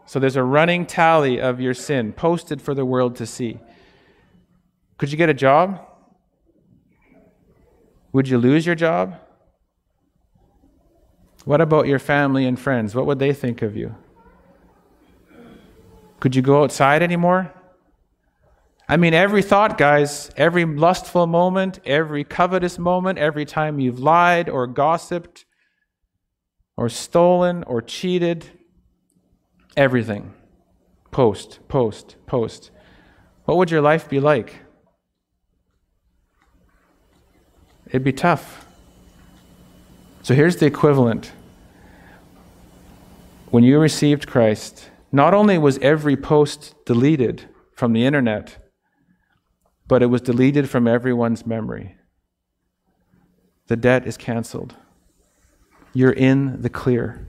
So 0.09 0.18
there's 0.18 0.37
a 0.37 0.42
running 0.42 0.87
tally 0.87 1.38
of 1.38 1.61
your 1.61 1.75
sin 1.75 2.14
posted 2.14 2.62
for 2.62 2.73
the 2.73 2.87
world 2.87 3.14
to 3.16 3.27
see. 3.27 3.59
Could 4.97 5.12
you 5.12 5.18
get 5.18 5.29
a 5.29 5.35
job? 5.35 5.87
Would 8.14 8.27
you 8.27 8.38
lose 8.38 8.64
your 8.64 8.75
job? 8.75 9.16
What 11.44 11.61
about 11.61 11.88
your 11.88 11.99
family 11.99 12.47
and 12.47 12.59
friends? 12.59 12.94
What 12.94 13.05
would 13.05 13.18
they 13.18 13.35
think 13.35 13.61
of 13.61 13.77
you? 13.77 13.97
Could 16.21 16.35
you 16.35 16.40
go 16.40 16.62
outside 16.62 17.03
anymore? 17.03 17.53
I 18.88 18.97
mean, 18.97 19.12
every 19.12 19.42
thought, 19.42 19.77
guys, 19.77 20.31
every 20.38 20.64
lustful 20.64 21.27
moment, 21.27 21.81
every 21.85 22.25
covetous 22.25 22.79
moment, 22.79 23.18
every 23.18 23.44
time 23.44 23.79
you've 23.79 24.01
lied 24.01 24.49
or 24.49 24.66
gossiped 24.66 25.44
or 26.79 26.88
stolen 26.88 27.62
or 27.64 27.83
cheated, 27.83 28.58
everything. 29.76 30.35
Post, 31.11 31.61
post, 31.68 32.16
post. 32.26 32.70
What 33.44 33.57
would 33.57 33.70
your 33.70 33.81
life 33.81 34.09
be 34.09 34.20
like? 34.20 34.57
It'd 37.87 38.04
be 38.04 38.12
tough. 38.12 38.66
So 40.22 40.35
here's 40.35 40.57
the 40.57 40.66
equivalent. 40.66 41.33
When 43.50 43.64
you 43.64 43.78
received 43.78 44.26
Christ, 44.26 44.90
not 45.11 45.33
only 45.33 45.57
was 45.57 45.78
every 45.78 46.16
post 46.16 46.74
deleted 46.85 47.48
from 47.74 47.94
the 47.94 48.04
internet, 48.04 48.59
but 49.87 50.02
it 50.02 50.07
was 50.07 50.20
deleted 50.20 50.68
from 50.68 50.87
everyone's 50.87 51.46
memory. 51.46 51.96
The 53.68 53.76
debt 53.76 54.07
is 54.07 54.18
canceled. 54.18 54.74
You're 55.94 56.12
in 56.12 56.61
the 56.61 56.68
clear. 56.68 57.26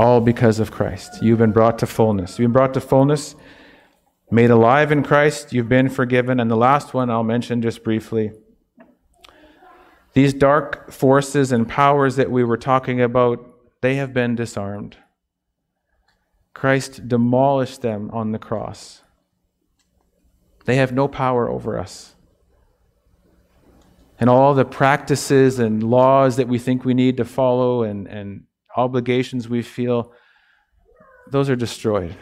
All 0.00 0.22
because 0.22 0.60
of 0.60 0.70
Christ. 0.70 1.22
You've 1.22 1.40
been 1.40 1.52
brought 1.52 1.78
to 1.80 1.86
fullness. 1.86 2.38
You've 2.38 2.46
been 2.46 2.54
brought 2.54 2.72
to 2.72 2.80
fullness, 2.80 3.36
made 4.30 4.48
alive 4.48 4.92
in 4.92 5.02
Christ. 5.02 5.52
You've 5.52 5.68
been 5.68 5.90
forgiven. 5.90 6.40
And 6.40 6.50
the 6.50 6.56
last 6.56 6.94
one 6.94 7.10
I'll 7.10 7.22
mention 7.22 7.60
just 7.60 7.84
briefly. 7.84 8.32
These 10.14 10.32
dark 10.32 10.90
forces 10.90 11.52
and 11.52 11.68
powers 11.68 12.16
that 12.16 12.30
we 12.30 12.42
were 12.44 12.56
talking 12.56 13.02
about, 13.02 13.46
they 13.82 13.96
have 13.96 14.14
been 14.14 14.34
disarmed. 14.34 14.96
Christ 16.54 17.06
demolished 17.06 17.82
them 17.82 18.10
on 18.10 18.32
the 18.32 18.38
cross. 18.38 19.02
They 20.64 20.76
have 20.76 20.92
no 20.92 21.08
power 21.08 21.46
over 21.46 21.78
us. 21.78 22.14
And 24.18 24.30
all 24.30 24.54
the 24.54 24.64
practices 24.64 25.58
and 25.58 25.82
laws 25.82 26.36
that 26.36 26.48
we 26.48 26.58
think 26.58 26.86
we 26.86 26.94
need 26.94 27.18
to 27.18 27.26
follow 27.26 27.82
and, 27.82 28.08
and 28.08 28.44
obligations 28.76 29.48
we 29.48 29.62
feel, 29.62 30.12
those 31.30 31.48
are 31.48 31.56
destroyed. 31.56 32.14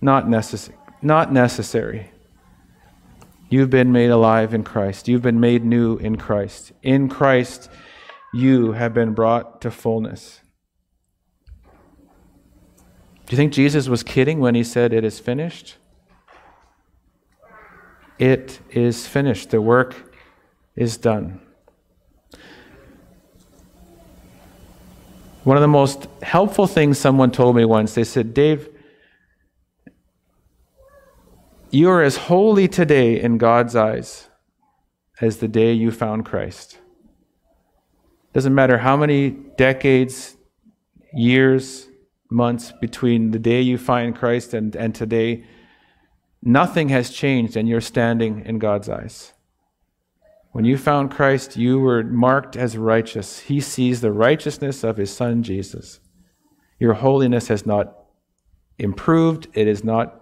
Not, 0.00 0.26
necess- 0.26 0.72
not 1.02 1.32
necessary. 1.32 2.10
You've 3.48 3.70
been 3.70 3.92
made 3.92 4.10
alive 4.10 4.54
in 4.54 4.64
Christ. 4.64 5.08
You've 5.08 5.22
been 5.22 5.40
made 5.40 5.64
new 5.64 5.96
in 5.96 6.16
Christ. 6.16 6.72
In 6.82 7.08
Christ, 7.08 7.70
you 8.32 8.72
have 8.72 8.92
been 8.92 9.14
brought 9.14 9.60
to 9.62 9.70
fullness. 9.70 10.40
Do 13.26 13.30
you 13.30 13.36
think 13.36 13.52
Jesus 13.52 13.88
was 13.88 14.02
kidding 14.02 14.40
when 14.40 14.54
he 14.54 14.64
said, 14.64 14.92
It 14.92 15.04
is 15.04 15.20
finished? 15.20 15.76
It 18.18 18.60
is 18.70 19.06
finished. 19.06 19.50
The 19.50 19.60
work 19.60 20.14
is 20.76 20.96
done. 20.96 21.40
One 25.44 25.56
of 25.56 25.60
the 25.60 25.68
most 25.68 26.08
helpful 26.22 26.66
things 26.66 26.98
someone 26.98 27.30
told 27.30 27.56
me 27.56 27.64
once, 27.64 27.94
they 27.94 28.04
said, 28.04 28.34
Dave, 28.34 28.68
you 31.70 31.88
are 31.90 32.02
as 32.02 32.16
holy 32.16 32.66
today 32.66 33.20
in 33.20 33.38
God's 33.38 33.76
eyes 33.76 34.28
as 35.20 35.38
the 35.38 35.48
day 35.48 35.72
you 35.72 35.90
found 35.90 36.24
Christ. 36.24 36.78
Doesn't 38.32 38.54
matter 38.54 38.78
how 38.78 38.96
many 38.96 39.30
decades, 39.30 40.36
years, 41.12 41.88
months 42.30 42.72
between 42.80 43.30
the 43.30 43.38
day 43.38 43.60
you 43.60 43.78
find 43.78 44.16
Christ 44.16 44.54
and, 44.54 44.74
and 44.74 44.94
today, 44.94 45.44
Nothing 46.44 46.90
has 46.90 47.08
changed, 47.08 47.56
and 47.56 47.66
you're 47.66 47.80
standing 47.80 48.44
in 48.44 48.58
God's 48.58 48.90
eyes. 48.90 49.32
When 50.54 50.64
you 50.64 50.78
found 50.78 51.10
Christ, 51.10 51.56
you 51.56 51.80
were 51.80 52.04
marked 52.04 52.54
as 52.56 52.78
righteous. 52.78 53.40
He 53.40 53.60
sees 53.60 54.00
the 54.00 54.12
righteousness 54.12 54.84
of 54.84 54.98
his 54.98 55.12
Son, 55.12 55.42
Jesus. 55.42 55.98
Your 56.78 56.92
holiness 56.94 57.48
has 57.48 57.66
not 57.66 57.92
improved, 58.78 59.48
it 59.54 59.66
has 59.66 59.82
not 59.82 60.20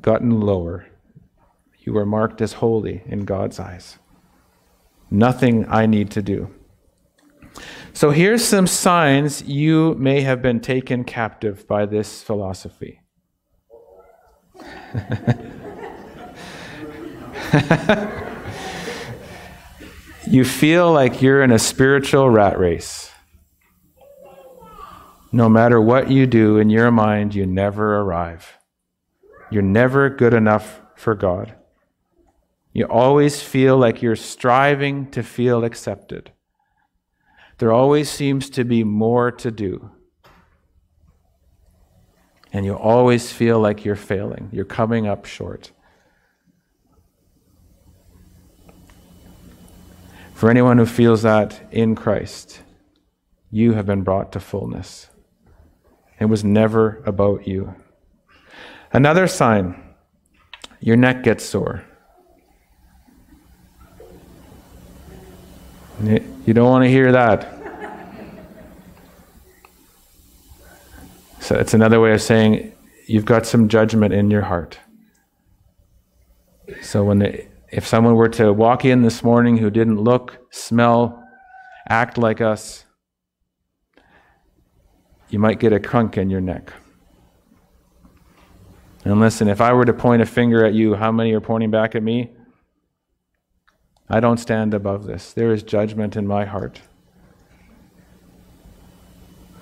gotten 0.00 0.40
lower. 0.40 0.88
You 1.78 1.96
are 1.98 2.04
marked 2.04 2.40
as 2.40 2.54
holy 2.54 3.04
in 3.06 3.24
God's 3.24 3.60
eyes. 3.60 3.96
Nothing 5.08 5.66
I 5.68 5.86
need 5.86 6.10
to 6.10 6.22
do. 6.22 6.52
So 7.92 8.10
here's 8.10 8.44
some 8.44 8.66
signs 8.66 9.44
you 9.44 9.94
may 9.94 10.22
have 10.22 10.42
been 10.42 10.58
taken 10.58 11.04
captive 11.04 11.68
by 11.68 11.86
this 11.86 12.24
philosophy. 12.24 13.02
you 20.32 20.44
feel 20.44 20.92
like 20.92 21.20
you're 21.20 21.42
in 21.42 21.52
a 21.52 21.58
spiritual 21.58 22.30
rat 22.30 22.58
race. 22.58 23.10
No 25.30 25.48
matter 25.48 25.80
what 25.80 26.10
you 26.10 26.26
do 26.26 26.58
in 26.58 26.70
your 26.70 26.90
mind, 26.90 27.34
you 27.34 27.46
never 27.46 28.00
arrive. 28.00 28.58
You're 29.50 29.62
never 29.62 30.08
good 30.10 30.34
enough 30.34 30.80
for 30.96 31.14
God. 31.14 31.54
You 32.72 32.86
always 32.86 33.42
feel 33.42 33.76
like 33.76 34.00
you're 34.00 34.16
striving 34.16 35.10
to 35.10 35.22
feel 35.22 35.64
accepted. 35.64 36.32
There 37.58 37.72
always 37.72 38.10
seems 38.10 38.48
to 38.50 38.64
be 38.64 38.84
more 38.84 39.30
to 39.30 39.50
do 39.50 39.90
and 42.52 42.66
you 42.66 42.74
always 42.74 43.32
feel 43.32 43.58
like 43.58 43.84
you're 43.84 43.96
failing, 43.96 44.50
you're 44.52 44.64
coming 44.64 45.06
up 45.06 45.24
short. 45.24 45.72
For 50.42 50.50
anyone 50.50 50.76
who 50.76 50.86
feels 50.86 51.22
that 51.22 51.68
in 51.70 51.94
Christ, 51.94 52.62
you 53.52 53.74
have 53.74 53.86
been 53.86 54.02
brought 54.02 54.32
to 54.32 54.40
fullness. 54.40 55.08
It 56.18 56.24
was 56.24 56.42
never 56.42 57.00
about 57.06 57.46
you. 57.46 57.76
Another 58.92 59.28
sign 59.28 59.80
your 60.80 60.96
neck 60.96 61.22
gets 61.22 61.44
sore. 61.44 61.84
You 66.02 66.52
don't 66.52 66.68
want 66.68 66.82
to 66.86 66.90
hear 66.90 67.12
that. 67.12 67.46
So 71.38 71.54
it's 71.54 71.72
another 71.72 72.00
way 72.00 72.14
of 72.14 72.20
saying 72.20 72.72
you've 73.06 73.26
got 73.26 73.46
some 73.46 73.68
judgment 73.68 74.12
in 74.12 74.28
your 74.28 74.42
heart. 74.42 74.80
So 76.80 77.04
when 77.04 77.20
the, 77.20 77.46
if 77.72 77.86
someone 77.86 78.14
were 78.14 78.28
to 78.28 78.52
walk 78.52 78.84
in 78.84 79.00
this 79.00 79.24
morning 79.24 79.56
who 79.56 79.70
didn't 79.70 79.98
look, 79.98 80.38
smell, 80.50 81.26
act 81.88 82.18
like 82.18 82.42
us, 82.42 82.84
you 85.30 85.38
might 85.38 85.58
get 85.58 85.72
a 85.72 85.80
crunk 85.80 86.18
in 86.18 86.28
your 86.28 86.42
neck. 86.42 86.70
And 89.06 89.18
listen, 89.18 89.48
if 89.48 89.62
I 89.62 89.72
were 89.72 89.86
to 89.86 89.94
point 89.94 90.20
a 90.20 90.26
finger 90.26 90.66
at 90.66 90.74
you, 90.74 90.94
how 90.94 91.10
many 91.10 91.32
are 91.32 91.40
pointing 91.40 91.70
back 91.70 91.94
at 91.94 92.02
me? 92.02 92.30
I 94.08 94.20
don't 94.20 94.36
stand 94.36 94.74
above 94.74 95.06
this. 95.06 95.32
There 95.32 95.50
is 95.50 95.62
judgment 95.62 96.14
in 96.14 96.26
my 96.26 96.44
heart. 96.44 96.82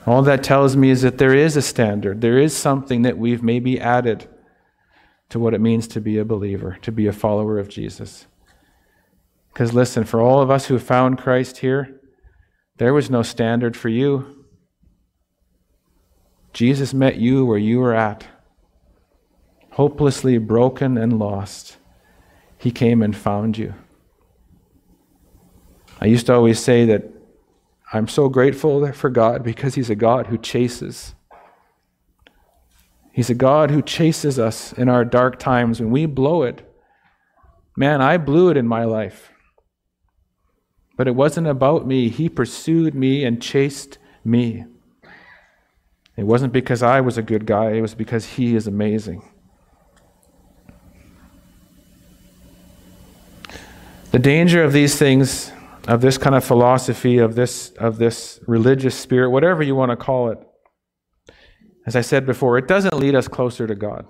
All 0.04 0.22
that 0.22 0.42
tells 0.42 0.76
me 0.76 0.90
is 0.90 1.02
that 1.02 1.18
there 1.18 1.34
is 1.34 1.56
a 1.56 1.62
standard. 1.62 2.20
There 2.20 2.38
is 2.38 2.56
something 2.56 3.02
that 3.02 3.16
we've 3.16 3.44
maybe 3.44 3.78
added 3.80 4.28
to 5.30 5.38
what 5.38 5.54
it 5.54 5.60
means 5.60 5.88
to 5.88 6.00
be 6.00 6.18
a 6.18 6.24
believer, 6.24 6.76
to 6.82 6.92
be 6.92 7.06
a 7.06 7.12
follower 7.12 7.58
of 7.58 7.68
Jesus. 7.68 8.26
Because 9.52 9.72
listen, 9.72 10.04
for 10.04 10.20
all 10.20 10.40
of 10.40 10.50
us 10.50 10.66
who 10.66 10.78
found 10.78 11.18
Christ 11.18 11.58
here, 11.58 12.00
there 12.76 12.94
was 12.94 13.10
no 13.10 13.22
standard 13.22 13.76
for 13.76 13.88
you. 13.88 14.44
Jesus 16.52 16.92
met 16.92 17.16
you 17.16 17.44
where 17.44 17.58
you 17.58 17.78
were 17.78 17.94
at, 17.94 18.26
hopelessly 19.72 20.38
broken 20.38 20.98
and 20.98 21.18
lost. 21.18 21.76
He 22.58 22.70
came 22.70 23.02
and 23.02 23.16
found 23.16 23.56
you. 23.56 23.74
I 26.00 26.06
used 26.06 26.26
to 26.26 26.34
always 26.34 26.58
say 26.58 26.86
that 26.86 27.04
I'm 27.92 28.08
so 28.08 28.28
grateful 28.28 28.92
for 28.92 29.10
God 29.10 29.42
because 29.42 29.74
He's 29.74 29.90
a 29.90 29.94
God 29.94 30.26
who 30.26 30.38
chases. 30.38 31.14
He's 33.12 33.30
a 33.30 33.34
God 33.34 33.70
who 33.70 33.82
chases 33.82 34.38
us 34.38 34.72
in 34.72 34.88
our 34.88 35.04
dark 35.04 35.38
times 35.38 35.80
when 35.80 35.90
we 35.90 36.06
blow 36.06 36.42
it. 36.42 36.66
Man, 37.76 38.00
I 38.00 38.18
blew 38.18 38.50
it 38.50 38.56
in 38.56 38.66
my 38.66 38.84
life. 38.84 39.30
But 40.96 41.08
it 41.08 41.14
wasn't 41.14 41.46
about 41.46 41.86
me. 41.86 42.08
He 42.08 42.28
pursued 42.28 42.94
me 42.94 43.24
and 43.24 43.42
chased 43.42 43.98
me. 44.24 44.64
It 46.16 46.24
wasn't 46.24 46.52
because 46.52 46.82
I 46.82 47.00
was 47.00 47.16
a 47.16 47.22
good 47.22 47.46
guy, 47.46 47.70
it 47.70 47.80
was 47.80 47.94
because 47.94 48.26
He 48.26 48.54
is 48.54 48.66
amazing. 48.66 49.22
The 54.10 54.18
danger 54.18 54.62
of 54.62 54.72
these 54.72 54.96
things 54.96 55.52
of 55.88 56.00
this 56.00 56.18
kind 56.18 56.34
of 56.36 56.44
philosophy, 56.44 57.18
of 57.18 57.34
this, 57.34 57.70
of 57.78 57.98
this 57.98 58.40
religious 58.46 58.94
spirit, 58.94 59.30
whatever 59.30 59.62
you 59.62 59.74
want 59.74 59.90
to 59.90 59.96
call 59.96 60.30
it, 60.30 60.38
as 61.86 61.96
I 61.96 62.00
said 62.00 62.26
before, 62.26 62.58
it 62.58 62.68
doesn't 62.68 62.94
lead 62.94 63.14
us 63.14 63.28
closer 63.28 63.66
to 63.66 63.74
God. 63.74 64.06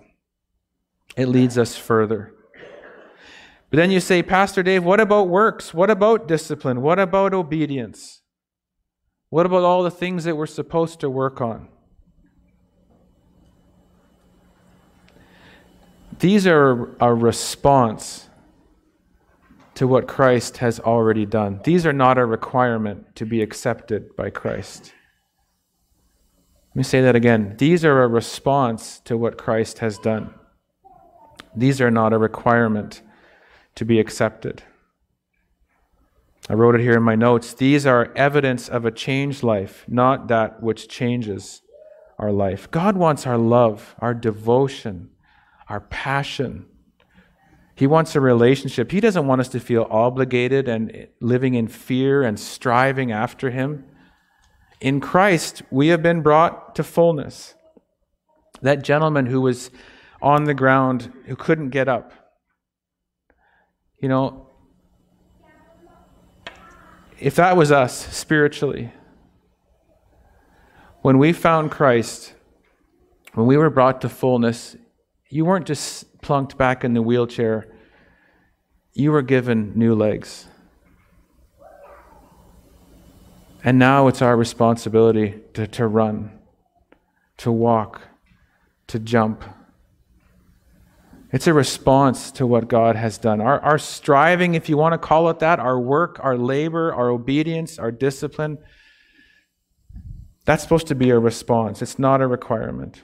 it 1.17 1.27
leads 1.27 1.59
us 1.59 1.77
further. 1.77 2.33
But 3.71 3.77
then 3.77 3.91
you 3.91 4.01
say, 4.01 4.23
Pastor 4.23 4.63
Dave, 4.63 4.85
what 4.85 5.01
about 5.01 5.29
works? 5.29 5.73
What 5.73 5.91
about 5.91 6.27
discipline? 6.27 6.83
What 6.83 6.99
about 6.99 7.33
obedience? 7.33 8.23
What 9.29 9.47
about 9.47 9.63
all 9.63 9.85
the 9.85 9.91
things 9.93 10.25
that 10.25 10.37
we're 10.37 10.47
supposed 10.47 10.99
to 11.01 11.11
work 11.11 11.41
on? 11.41 11.69
These 16.19 16.47
are 16.47 16.97
a 17.01 17.15
response 17.15 18.29
to 19.75 19.87
what 19.87 20.09
Christ 20.09 20.59
has 20.59 20.81
already 20.81 21.25
done. 21.25 21.61
These 21.65 21.87
are 21.87 21.93
not 21.93 22.19
a 22.19 22.27
requirement 22.27 23.15
to 23.17 23.25
be 23.25 23.41
accepted 23.41 24.15
by 24.17 24.31
Christ. 24.31 24.93
Let 26.71 26.77
me 26.77 26.83
say 26.85 27.01
that 27.01 27.17
again. 27.17 27.57
These 27.59 27.85
are 27.85 28.03
a 28.03 28.09
response 28.09 29.01
to 29.01 29.17
what 29.17 29.37
Christ 29.37 29.81
has 29.81 29.99
done. 29.99 30.33
These 31.55 31.81
are 31.81 31.91
not 31.91 32.13
a 32.13 32.19
requirement 32.19 33.03
to 33.75 33.85
be 33.85 33.99
accepted. 33.99 34.63
I 36.49 36.55
wrote 36.55 36.77
it 36.77 36.81
here 36.81 36.97
in 36.97 37.03
my 37.03 37.17
notes. 37.17 37.55
These 37.55 37.87
are 37.87 38.13
evidence 38.15 38.69
of 38.69 38.85
a 38.85 38.91
changed 38.93 39.43
life, 39.43 39.85
not 39.89 40.29
that 40.29 40.63
which 40.63 40.89
changes 40.89 41.63
our 42.19 42.31
life. 42.31 42.71
God 42.71 42.97
wants 42.97 43.27
our 43.27 43.39
love, 43.39 43.97
our 43.99 44.15
devotion, 44.15 45.11
our 45.69 45.81
passion. 45.81 46.67
He 47.75 47.87
wants 47.87 48.15
a 48.15 48.21
relationship. 48.21 48.93
He 48.93 49.01
doesn't 49.01 49.27
want 49.27 49.41
us 49.41 49.49
to 49.49 49.61
feel 49.61 49.89
obligated 49.91 50.69
and 50.69 51.09
living 51.21 51.55
in 51.55 51.67
fear 51.67 52.23
and 52.23 52.39
striving 52.39 53.11
after 53.11 53.51
Him. 53.51 53.87
In 54.81 55.01
Christ, 55.01 55.63
we 55.71 55.89
have 55.89 56.03
been 56.03 56.23
brought 56.23 56.75
to 56.77 56.83
fullness. 56.83 57.55
That 58.63 58.83
gentleman 58.83 59.27
who 59.27 59.41
was 59.41 59.71
on 60.23 60.45
the 60.45 60.55
ground, 60.55 61.13
who 61.27 61.37
couldn't 61.37 61.71
get 61.71 61.89
up, 61.89 62.13
you 63.99 64.09
know, 64.09 64.47
if 67.19 67.37
that 67.37 67.57
was 67.57 67.71
us 67.71 67.95
spiritually, 68.17 68.93
when 71.03 71.19
we 71.19 71.33
found 71.33 71.71
Christ, 71.71 72.35
when 73.35 73.47
we 73.47 73.59
were 73.59 73.71
brought 73.71 74.01
to 74.01 74.09
fullness, 74.09 74.77
you 75.29 75.45
weren't 75.45 75.67
just 75.67 76.21
plunked 76.23 76.57
back 76.57 76.85
in 76.85 76.95
the 76.95 77.03
wheelchair, 77.03 77.67
you 78.95 79.13
were 79.13 79.23
given 79.23 79.73
new 79.75 79.95
legs. 79.95 80.49
And 83.63 83.79
now 83.79 84.09
it's 84.09 84.23
our 84.23 84.37
responsibility 84.37 85.41
to, 85.55 85.67
to 85.67 85.87
run, 85.87 86.31
to 87.39 87.53
walk, 87.53 88.03
to 88.89 88.99
jump 88.99 89.45
it's 91.33 91.47
a 91.47 91.55
response 91.55 92.33
to 92.33 92.47
what 92.47 92.67
God 92.67 92.97
has 92.97 93.17
done. 93.17 93.41
Our, 93.41 93.61
our 93.61 93.79
striving, 93.79 94.55
if 94.55 94.69
you 94.69 94.77
want 94.77 94.95
to 94.95 94.99
call 94.99 95.31
it 95.31 95.39
that, 95.39 95.61
our 95.61 95.79
work, 95.79 96.19
our 96.21 96.37
labor, 96.37 96.93
our 96.93 97.09
obedience, 97.09 97.79
our 97.79 97.93
discipline, 97.93 98.59
that's 100.45 100.63
supposed 100.63 100.89
to 100.89 100.97
be 100.97 101.11
a 101.11 101.19
response. 101.19 101.83
It's 101.83 101.99
not 101.99 102.21
a 102.21 102.27
requirement. 102.27 103.03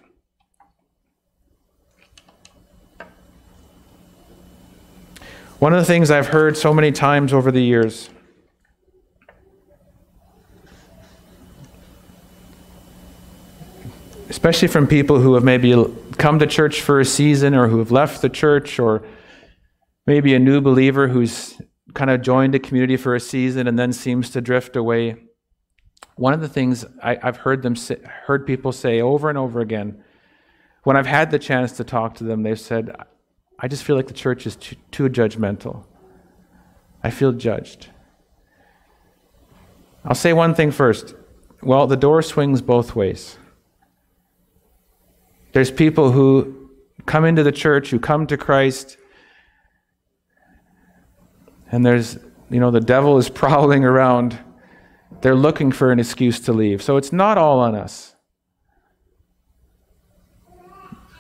One 5.61 5.73
of 5.73 5.79
the 5.79 5.87
things 5.87 6.11
I've 6.11 6.27
heard 6.27 6.57
so 6.57 6.75
many 6.75 6.91
times 6.91 7.33
over 7.33 7.53
the 7.53 7.63
years 7.63 8.11
especially 14.37 14.69
from 14.69 14.87
people 14.87 15.19
who 15.19 15.33
have 15.33 15.43
maybe 15.43 15.75
come 16.19 16.39
to 16.39 16.47
church 16.47 16.83
for 16.83 17.01
a 17.01 17.07
season 17.07 17.55
or 17.55 17.69
who 17.69 17.79
have 17.79 17.91
left 17.91 18.21
the 18.21 18.29
church, 18.29 18.79
or 18.79 19.03
maybe 20.07 20.35
a 20.35 20.39
new 20.39 20.61
believer 20.61 21.09
who's 21.09 21.59
kind 21.95 22.11
of 22.11 22.21
joined 22.21 22.55
a 22.55 22.59
community 22.59 22.99
for 22.99 23.15
a 23.15 23.21
season 23.21 23.67
and 23.67 23.79
then 23.79 23.95
seems 23.95 24.29
to 24.29 24.43
drift 24.43 24.77
away. 24.77 25.17
One 26.17 26.35
of 26.35 26.43
the 26.43 26.51
things 26.51 26.85
I, 27.03 27.17
have 27.23 27.39
heard 27.39 27.63
them 27.63 27.77
say, 27.77 27.99
heard 28.27 28.47
people 28.47 28.73
say 28.73 29.01
over 29.01 29.31
and 29.31 29.39
over 29.39 29.61
again, 29.61 30.05
when 30.83 30.99
I've 30.99 31.07
had 31.07 31.31
the 31.31 31.39
chance 31.39 31.73
to 31.79 31.85
talk 31.85 32.17
to 32.17 32.25
them, 32.25 32.43
they've 32.43 32.61
said, 32.61 32.95
"I 33.59 33.69
just 33.69 33.85
feel 33.85 33.97
like 33.97 34.07
the 34.07 34.13
church 34.13 34.47
is 34.47 34.55
too, 34.57 34.77
too 34.91 35.09
judgmental. 35.09 35.85
I 37.03 37.09
feel 37.09 37.33
judged." 37.33 37.89
I'll 40.05 40.15
say 40.15 40.35
one 40.35 40.55
thing 40.55 40.73
first. 40.73 41.15
Well, 41.63 41.87
the 41.87 41.97
door 41.97 42.21
swings 42.21 42.61
both 42.61 42.95
ways. 42.95 43.39
There's 45.57 45.71
people 45.71 46.13
who 46.13 46.69
come 47.07 47.25
into 47.25 47.43
the 47.43 47.51
church, 47.51 47.89
who 47.89 47.99
come 47.99 48.27
to 48.27 48.37
Christ, 48.37 48.99
and 51.73 51.83
there's, 51.83 52.19
you 52.51 52.61
know, 52.61 52.71
the 52.71 52.79
devil 52.79 53.17
is 53.17 53.31
prowling 53.43 53.83
around. 53.83 54.39
They're 55.23 55.35
looking 55.35 55.73
for 55.73 55.91
an 55.93 55.99
excuse 55.99 56.41
to 56.41 56.53
leave. 56.53 56.83
So 56.83 56.99
it's 56.99 57.11
not 57.11 57.39
all 57.39 57.59
on 57.59 57.75
us. 57.75 58.15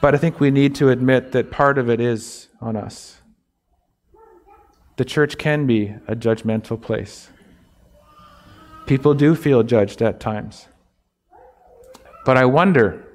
But 0.02 0.14
I 0.14 0.18
think 0.18 0.38
we 0.38 0.50
need 0.50 0.74
to 0.74 0.90
admit 0.90 1.32
that 1.32 1.50
part 1.50 1.78
of 1.78 1.88
it 1.88 1.98
is 1.98 2.48
on 2.60 2.76
us. 2.76 3.22
The 4.98 5.06
church 5.06 5.38
can 5.38 5.66
be 5.66 5.94
a 6.06 6.14
judgmental 6.14 6.78
place. 6.78 7.30
People 8.84 9.14
do 9.14 9.34
feel 9.34 9.62
judged 9.62 10.02
at 10.02 10.20
times. 10.20 10.66
But 12.26 12.36
I 12.36 12.44
wonder 12.44 13.05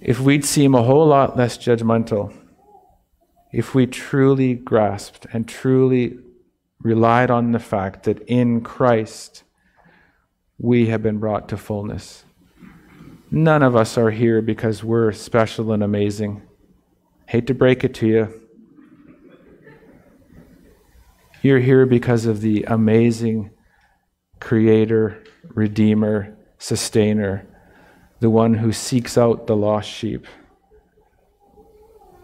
if 0.00 0.18
we'd 0.18 0.44
seem 0.44 0.74
a 0.74 0.82
whole 0.82 1.06
lot 1.06 1.36
less 1.36 1.58
judgmental, 1.58 2.34
if 3.52 3.74
we 3.74 3.86
truly 3.86 4.54
grasped 4.54 5.26
and 5.32 5.46
truly 5.46 6.18
relied 6.80 7.30
on 7.30 7.52
the 7.52 7.58
fact 7.58 8.04
that 8.04 8.22
in 8.22 8.62
Christ 8.62 9.42
we 10.58 10.86
have 10.86 11.02
been 11.02 11.18
brought 11.18 11.48
to 11.50 11.56
fullness. 11.56 12.24
None 13.30 13.62
of 13.62 13.76
us 13.76 13.98
are 13.98 14.10
here 14.10 14.40
because 14.42 14.82
we're 14.82 15.12
special 15.12 15.72
and 15.72 15.82
amazing. 15.82 16.42
Hate 17.26 17.46
to 17.46 17.54
break 17.54 17.84
it 17.84 17.94
to 17.94 18.06
you. 18.06 18.40
You're 21.42 21.60
here 21.60 21.86
because 21.86 22.26
of 22.26 22.40
the 22.40 22.64
amazing 22.64 23.50
Creator, 24.40 25.22
Redeemer, 25.54 26.36
Sustainer 26.58 27.46
the 28.20 28.30
one 28.30 28.54
who 28.54 28.72
seeks 28.72 29.18
out 29.18 29.46
the 29.46 29.56
lost 29.56 29.88
sheep, 29.88 30.26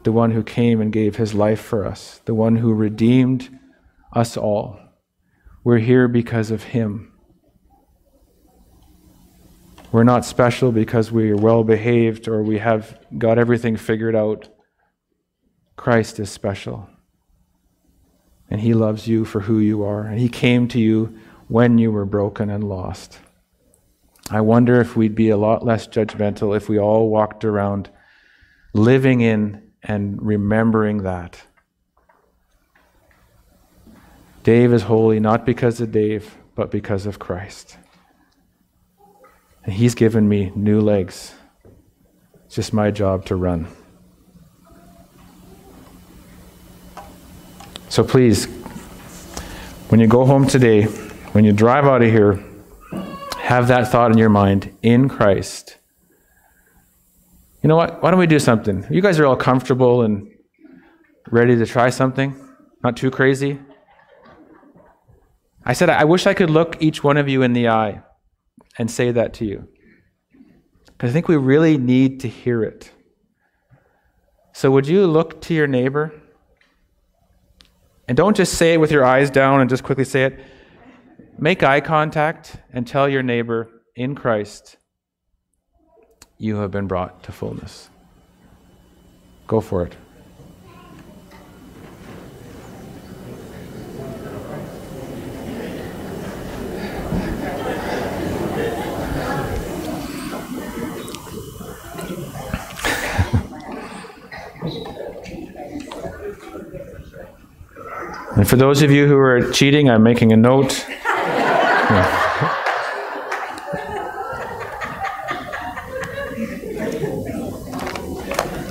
the 0.05 0.13
one 0.13 0.31
who 0.31 0.43
came 0.43 0.81
and 0.81 0.93
gave 0.93 1.17
his 1.17 1.35
life 1.35 1.61
for 1.61 1.85
us, 1.85 2.21
the 2.27 2.35
one 2.35 2.57
who 2.57 2.73
redeemed 2.73 3.59
us 4.13 4.37
all. 4.37 4.79
We're 5.65 5.79
here 5.79 6.07
because 6.07 6.51
of 6.51 6.63
him. 6.63 7.13
We're 9.91 10.05
not 10.05 10.25
special 10.25 10.73
because 10.73 11.11
we 11.11 11.31
are 11.31 11.37
well 11.37 11.65
behaved 11.65 12.29
or 12.29 12.43
we 12.43 12.59
have 12.59 12.99
got 13.17 13.39
everything 13.39 13.77
figured 13.77 14.15
out. 14.15 14.49
Christ 15.77 16.21
is 16.21 16.31
special. 16.31 16.89
And 18.51 18.61
he 18.61 18.75
loves 18.75 19.09
you 19.09 19.25
for 19.25 19.41
who 19.41 19.59
you 19.59 19.83
are. 19.85 20.03
And 20.03 20.21
he 20.21 20.29
came 20.29 20.69
to 20.69 20.79
you 20.79 21.19
when 21.49 21.79
you 21.79 21.91
were 21.91 22.05
broken 22.05 22.51
and 22.51 22.65
lost. 22.65 23.19
I 24.31 24.41
wonder 24.41 24.81
if 24.81 24.97
we'd 24.97 25.15
be 25.15 25.31
a 25.31 25.37
lot 25.37 25.65
less 25.65 25.87
judgmental 25.87 26.57
if 26.57 26.69
we 26.69 26.79
all 26.79 27.09
walked 27.09 27.45
around 27.45 27.91
living 28.75 29.21
in 29.21 29.71
and 29.83 30.21
remembering 30.21 31.05
that. 31.05 31.41
Dave 34.43 34.73
is 34.73 34.83
holy 34.83 35.21
not 35.21 35.47
because 35.47 35.81
of 35.81 35.93
Dave, 35.93 36.37
but 36.55 36.71
because 36.71 37.07
of 37.07 37.19
Christ. 37.19 37.79
And 39.65 39.73
he's 39.73 39.95
given 39.95 40.29
me 40.29 40.53
new 40.55 40.81
legs. 40.81 41.35
It's 42.47 42.55
just 42.57 42.73
my 42.73 42.91
job 42.91 43.25
to 43.27 43.37
run. 43.37 43.69
So 47.89 48.03
please, 48.05 48.47
when 49.89 50.01
you 50.01 50.07
go 50.09 50.25
home 50.25 50.47
today, 50.47 50.85
when 51.33 51.45
you 51.45 51.53
drive 51.53 51.85
out 51.85 52.03
of 52.03 52.11
here, 52.11 52.45
have 53.47 53.69
that 53.69 53.87
thought 53.87 54.11
in 54.11 54.19
your 54.19 54.29
mind 54.29 54.77
in 54.83 55.09
Christ. 55.09 55.77
You 57.63 57.69
know 57.69 57.77
what? 57.77 58.03
Why 58.03 58.11
don't 58.11 58.19
we 58.19 58.27
do 58.27 58.41
something? 58.41 58.85
You 58.91 59.01
guys 59.01 59.21
are 59.21 59.27
all 59.27 59.37
comfortable 59.37 60.03
and 60.03 60.29
ready 61.31 61.55
to 61.55 61.65
try 61.65 61.91
something? 61.91 62.35
Not 62.83 62.97
too 62.97 63.09
crazy? 63.09 63.61
I 65.65 65.75
said, 65.75 65.91
I 65.91 66.03
wish 66.03 66.27
I 66.27 66.35
could 66.35 66.51
look 66.51 66.83
each 66.83 67.05
one 67.05 67.17
of 67.17 67.29
you 67.29 67.43
in 67.43 67.53
the 67.53 67.69
eye 67.69 68.03
and 68.79 68.91
say 68.91 69.13
that 69.13 69.33
to 69.35 69.45
you. 69.45 69.69
Because 70.87 71.11
I 71.11 71.13
think 71.13 71.29
we 71.29 71.37
really 71.37 71.79
need 71.79 72.19
to 72.21 72.29
hear 72.29 72.65
it. 72.65 72.91
So, 74.55 74.73
would 74.73 74.89
you 74.89 75.07
look 75.07 75.41
to 75.43 75.55
your 75.55 75.69
neighbor? 75.69 76.13
And 78.09 78.17
don't 78.17 78.37
just 78.37 78.55
say 78.55 78.75
it 78.75 78.81
with 78.81 78.91
your 78.91 79.05
eyes 79.05 79.31
down 79.31 79.61
and 79.61 79.71
just 79.71 79.85
quickly 79.85 80.05
say 80.05 80.25
it. 80.25 80.41
Make 81.39 81.63
eye 81.63 81.83
contact 81.83 82.57
and 82.73 82.87
tell 82.87 83.09
your 83.09 83.23
neighbor, 83.23 83.69
in 83.95 84.15
Christ, 84.15 84.79
you 86.39 86.57
have 86.57 86.71
been 86.71 86.87
brought 86.87 87.23
to 87.25 87.33
fullness. 87.33 87.91
Go 89.47 89.61
for 89.61 89.85
it. 89.85 89.95
And 108.37 108.49
for 108.49 108.57
those 108.57 108.83
of 108.83 108.91
you 108.91 109.07
who 109.07 109.17
are 109.17 109.51
cheating, 109.53 109.89
I'm 109.89 110.03
making 110.03 110.33
a 110.33 110.37
note. 110.37 110.87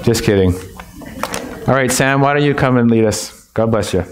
Just 0.03 0.24
kidding. 0.24 0.53
All 1.68 1.74
right, 1.74 1.91
Sam, 1.91 2.20
why 2.22 2.34
don't 2.34 2.43
you 2.43 2.53
come 2.53 2.78
and 2.78 2.91
lead 2.91 3.05
us? 3.05 3.45
God 3.53 3.72
bless 3.72 3.93
you. 3.93 4.03